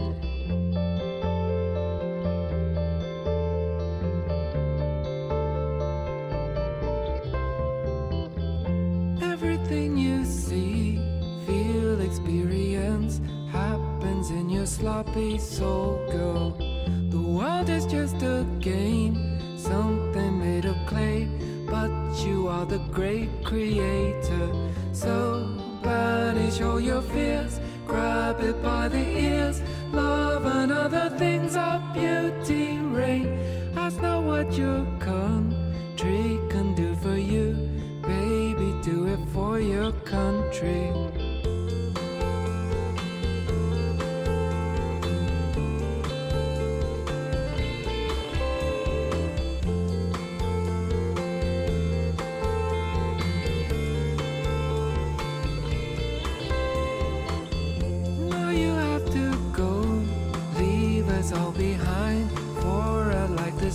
[9.21, 11.01] Everything you see,
[11.45, 13.19] feel, experience
[13.51, 16.51] happens in your sloppy soul, girl.
[17.09, 19.17] The world is just a game,
[19.57, 21.27] something made of clay,
[21.69, 21.91] but
[22.25, 24.47] you are the great creator.
[24.93, 27.59] So banish all your fears,
[27.93, 29.61] grab it by the ears.
[29.91, 33.27] Love and other things of beauty reign.
[33.75, 34.92] Ask not what your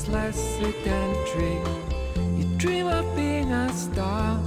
[0.09, 1.61] life that's less sedentary.
[2.37, 4.41] You dream of being a star,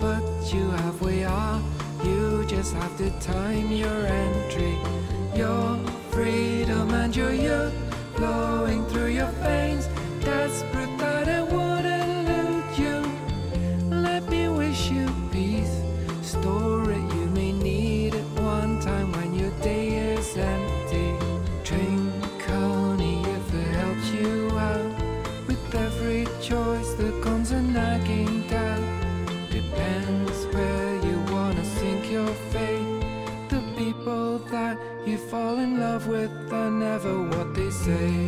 [0.00, 0.22] but
[0.52, 1.60] you halfway are.
[2.04, 4.76] You just have to time your entry.
[5.34, 5.78] Your
[6.10, 7.83] freedom and your youth
[37.84, 38.23] say.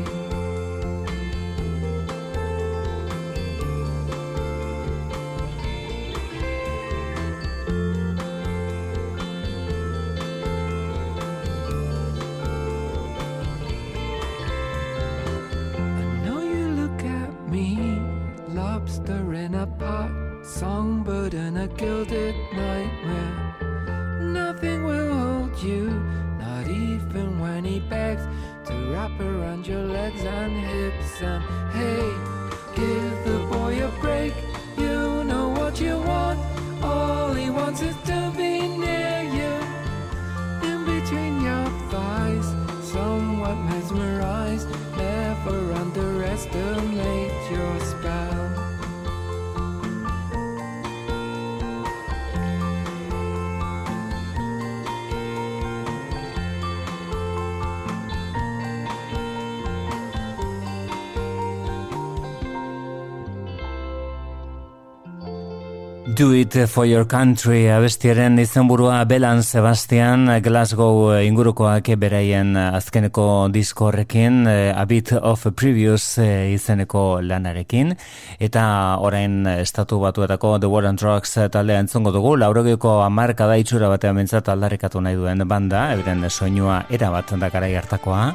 [66.16, 74.46] Do it for your country abestiaren izenburua Belan Sebastian Glasgow ingurukoak beraien azkeneko disko horrekin
[74.48, 77.92] eh, A Bit of Previous eh, izeneko lanarekin.
[78.40, 78.64] Eta
[79.04, 82.38] orain estatu batuetako The War on Drugs taldea entzongo dugu.
[82.40, 88.30] Laurogeiko amarka da itxura batean mentzat aldarrikatu nahi duen banda euren soinua erabat dakarai hartakoa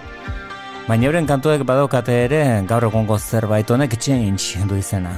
[0.85, 5.17] Baina euren kantuek badaukate ere gaur egungo zerbait honek change du izena.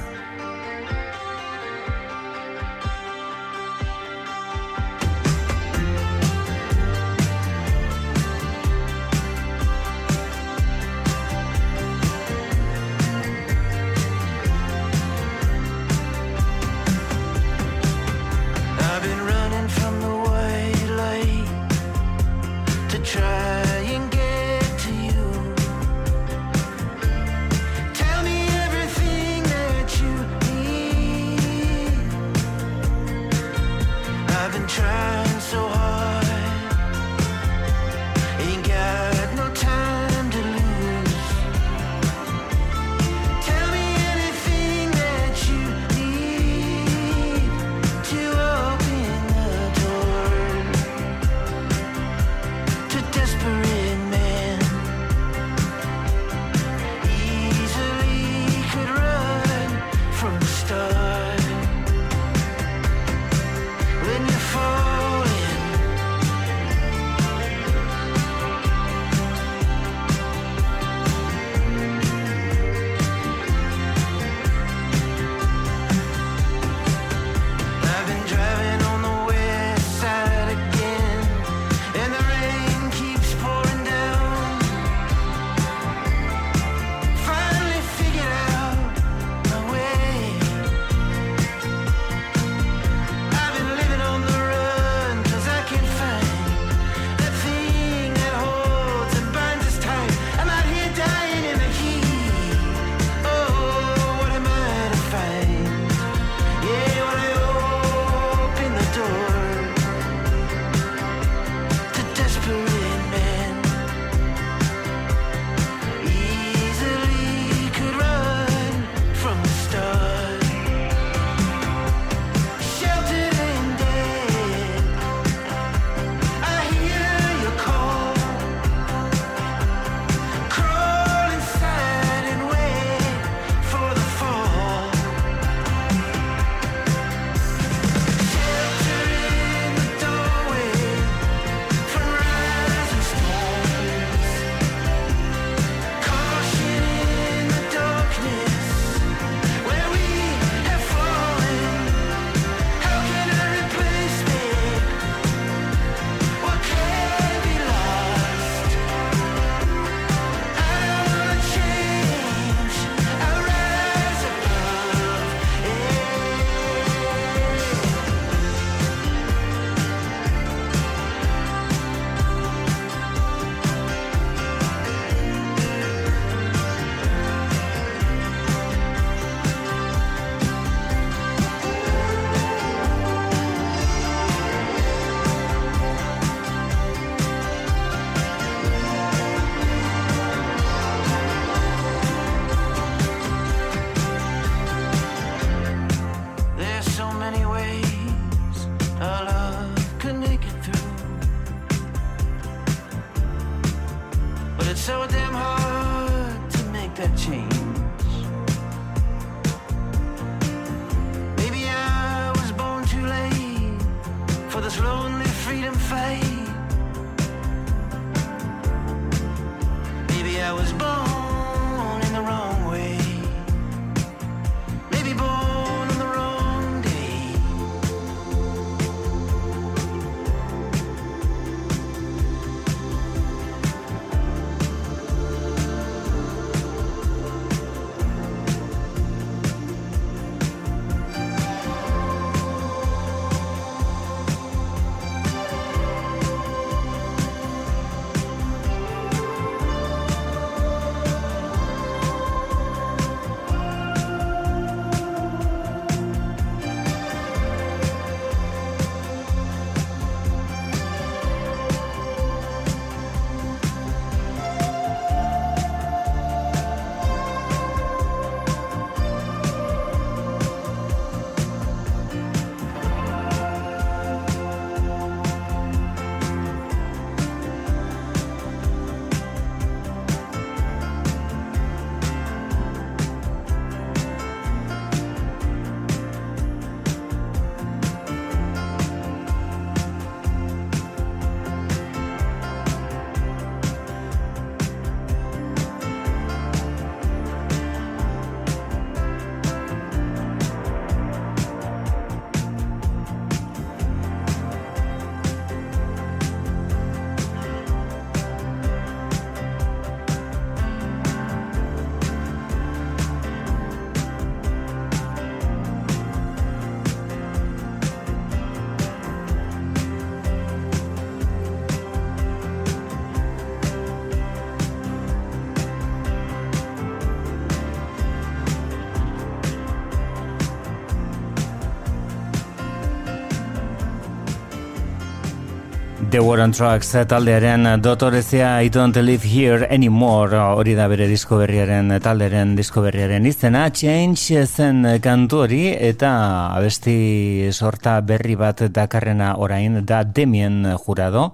[336.14, 341.40] The War on Trucks taldearen dotorezia I don't live here anymore hori da bere disko
[341.40, 343.64] berriaren talderen disko berriaren izena.
[343.74, 346.12] Change zen kantu hori eta
[346.54, 351.32] abesti sorta berri bat dakarrena orain da Demien jurado.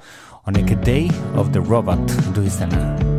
[0.48, 3.09] Honek Day of the Robot du izena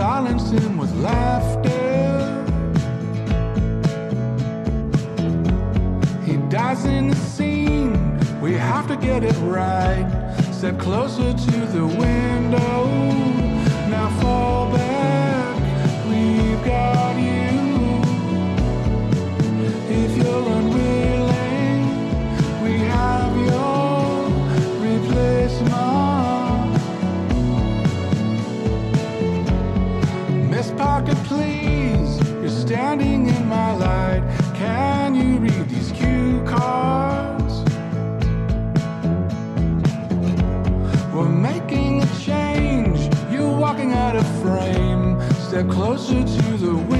[0.00, 2.44] I silenced him with laughter.
[6.24, 8.18] He dies in the scene.
[8.40, 10.06] We have to get it right.
[10.52, 12.86] Step closer to the window.
[13.90, 15.56] Now fall back.
[16.08, 18.00] We've got you.
[20.02, 20.79] If you're unwilling,
[31.00, 34.22] Parker, please, you're standing in my light.
[34.54, 37.64] Can you read these cue cards?
[41.14, 43.08] We're making a change.
[43.32, 45.18] You're walking out of frame.
[45.48, 46.99] Step closer to the window.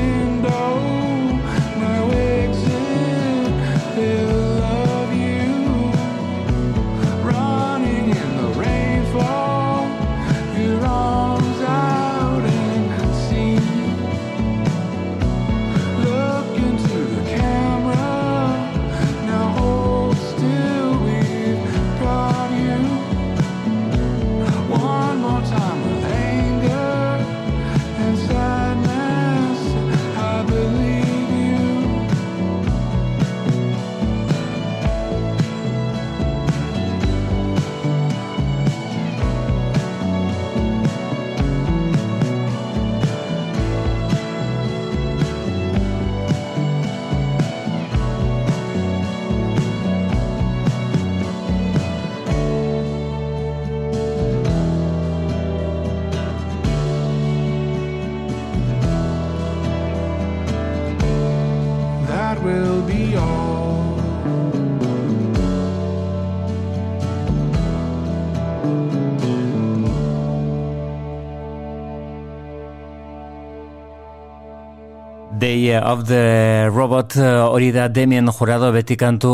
[75.61, 79.31] Day of the Robot eh, hori da Demien jurado beti kantu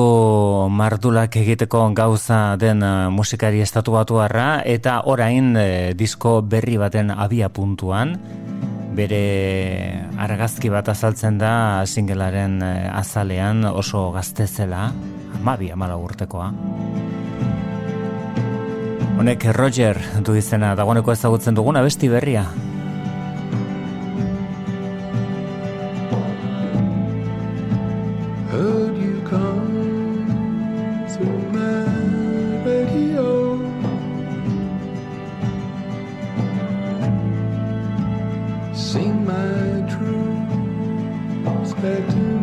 [0.74, 7.46] mardulak egiteko gauza den eh, musikari estatu batuarra eta orain eh, disko berri baten abia
[7.48, 8.16] puntuan
[8.98, 12.58] bere argazki bat azaltzen da singelaren
[12.90, 14.90] azalean oso gazte zela,
[15.38, 16.50] amabi amala urtekoa.
[19.20, 22.48] Honek Roger du izena, dagoeneko ezagutzen duguna besti berria.
[38.76, 40.36] sing my true
[41.64, 42.35] spectacle.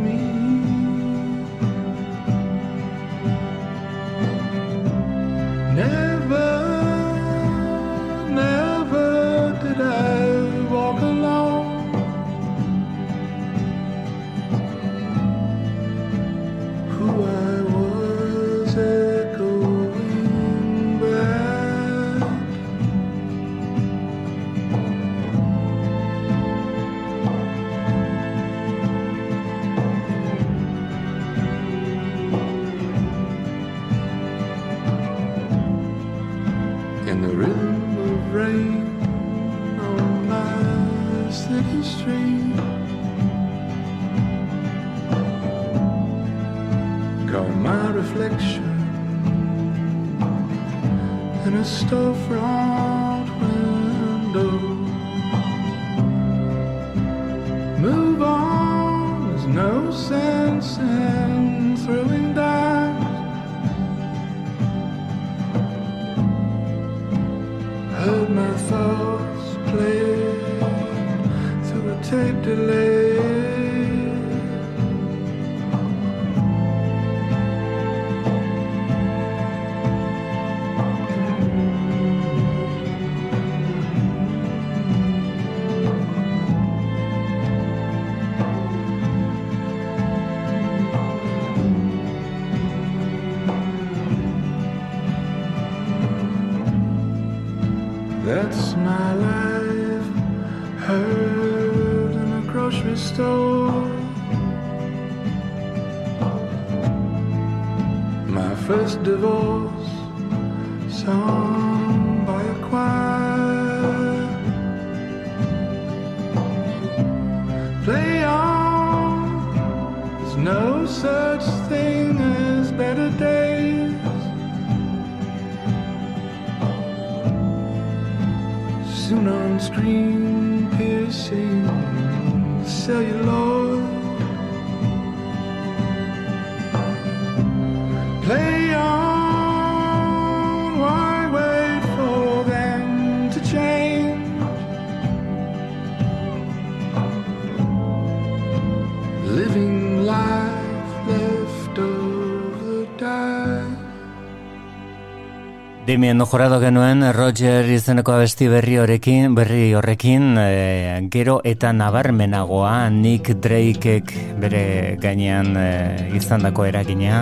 [156.04, 163.38] Dimien jorado genuen Roger izeneko abesti berri horrekin, berri horrekin, e, gero eta nabarmenagoa Nick
[163.40, 164.12] Drakeek
[164.42, 167.22] bere gainean e, izandako eragina.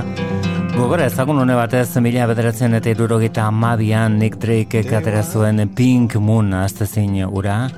[0.73, 6.49] Gogora ezagun une batez mila bederatzen eta irurogeita amabian Nick Drakeek atera zuen Pink Moon
[6.63, 7.69] aztezin ura.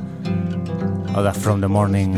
[1.11, 2.15] Hau da From the Morning.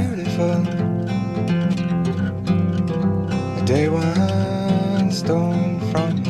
[3.58, 6.25] A day one stone from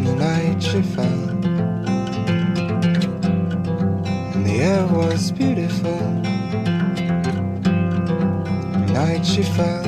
[0.00, 1.28] Then the night she fell,
[4.34, 5.98] and the air was beautiful.
[8.72, 9.86] The night she fell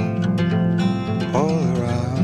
[1.35, 2.19] all around.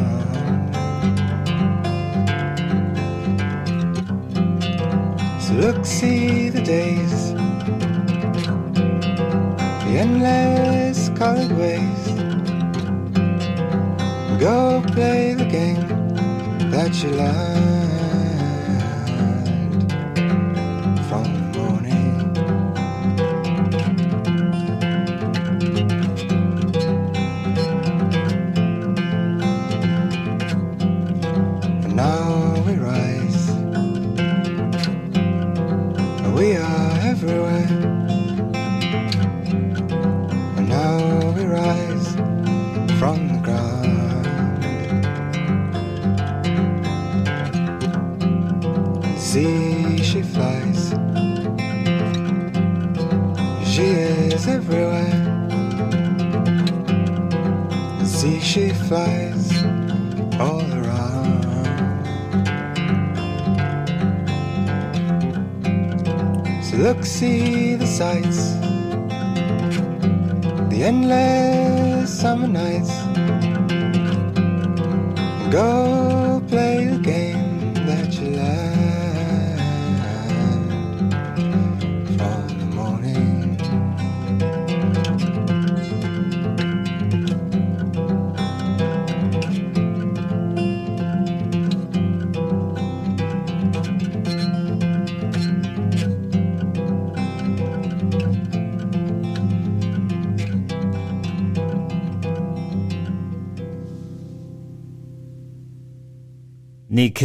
[5.41, 7.33] So look, see the days
[9.85, 12.07] the endless colored ways.
[14.39, 15.89] Go play the game
[16.71, 17.78] that you learned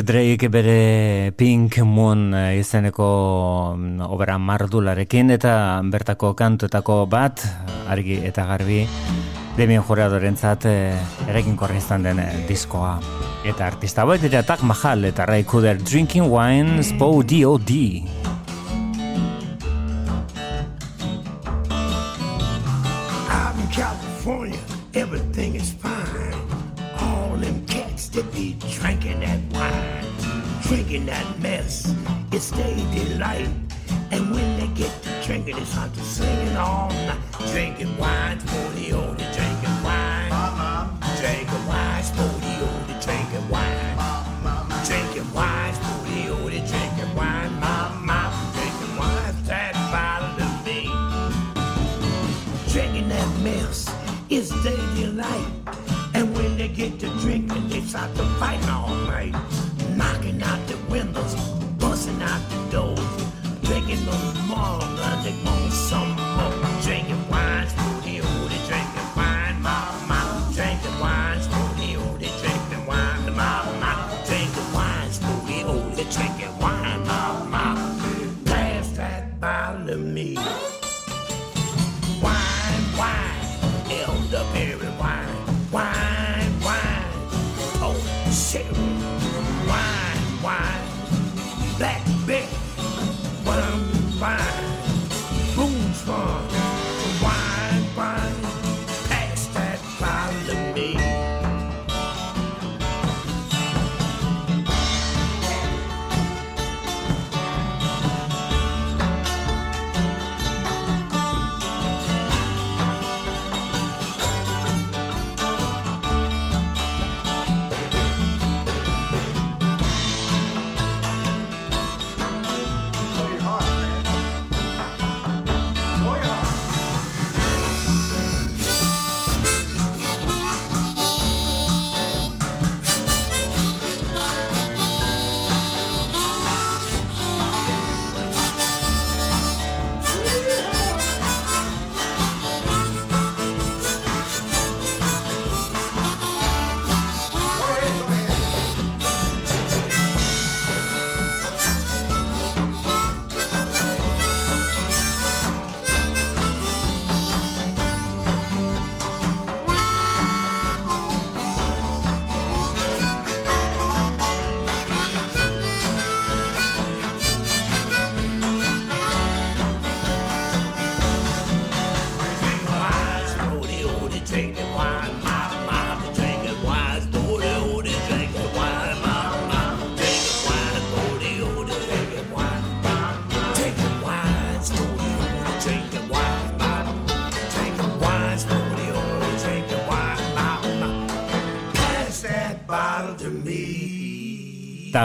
[0.03, 3.07] Drake bere Pink Moon eh, izeneko
[3.77, 5.53] mm, obera mardularekin eta
[5.87, 7.45] bertako kantuetako bat,
[7.87, 8.81] argi eta garbi,
[9.55, 10.97] Demien Joradorentzat eh,
[11.29, 12.97] erekin korri izan den eh, diskoa.
[13.47, 18.22] Eta artista hauek dira Tak Mahal eta Ray Cooder Drinking Wine Spo D.O.D.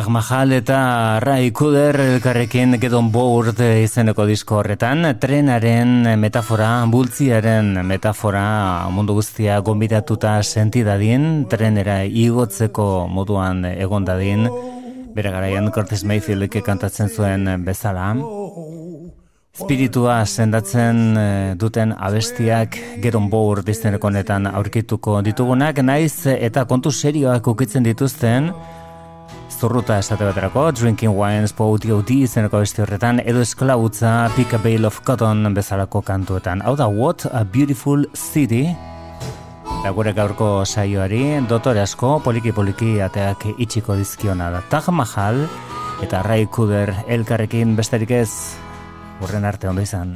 [0.07, 9.17] Mahal eta Ray Cooder elkarrekin Gedon Board izeneko disko horretan, trenaren metafora, bultziaren metafora mundu
[9.19, 14.47] guztia gonbidatuta sentidadien, trenera igotzeko moduan egon dadin,
[15.17, 18.13] bere garaian Curtis Mayfieldek kantatzen zuen bezala.
[19.59, 27.51] Spiritua sendatzen eh, duten abestiak Gedon Board izeneko honetan aurkituko ditugunak, naiz eta kontu serioak
[27.51, 28.53] ukitzen dituzten,
[29.59, 35.01] zurruta esate baterako, Drinking Wines, POTOD izeneko beste horretan, edo esklautza Pick a Bale of
[35.03, 36.63] Cotton bezalako kantuetan.
[36.63, 38.69] Hau da, What a Beautiful City,
[39.81, 44.63] eta gure gaurko saioari, dotore asko, poliki-poliki ateak itxiko dizkiona da.
[44.71, 45.43] Taj Mahal
[46.07, 48.31] eta Ray Cooder elkarrekin besterik ez,
[49.25, 50.15] urren arte ondo izan.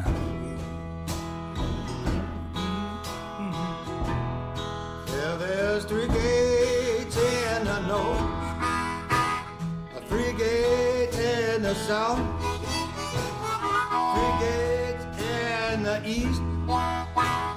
[16.04, 16.40] East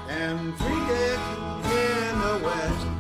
[0.09, 0.85] and three
[1.71, 2.94] in the west.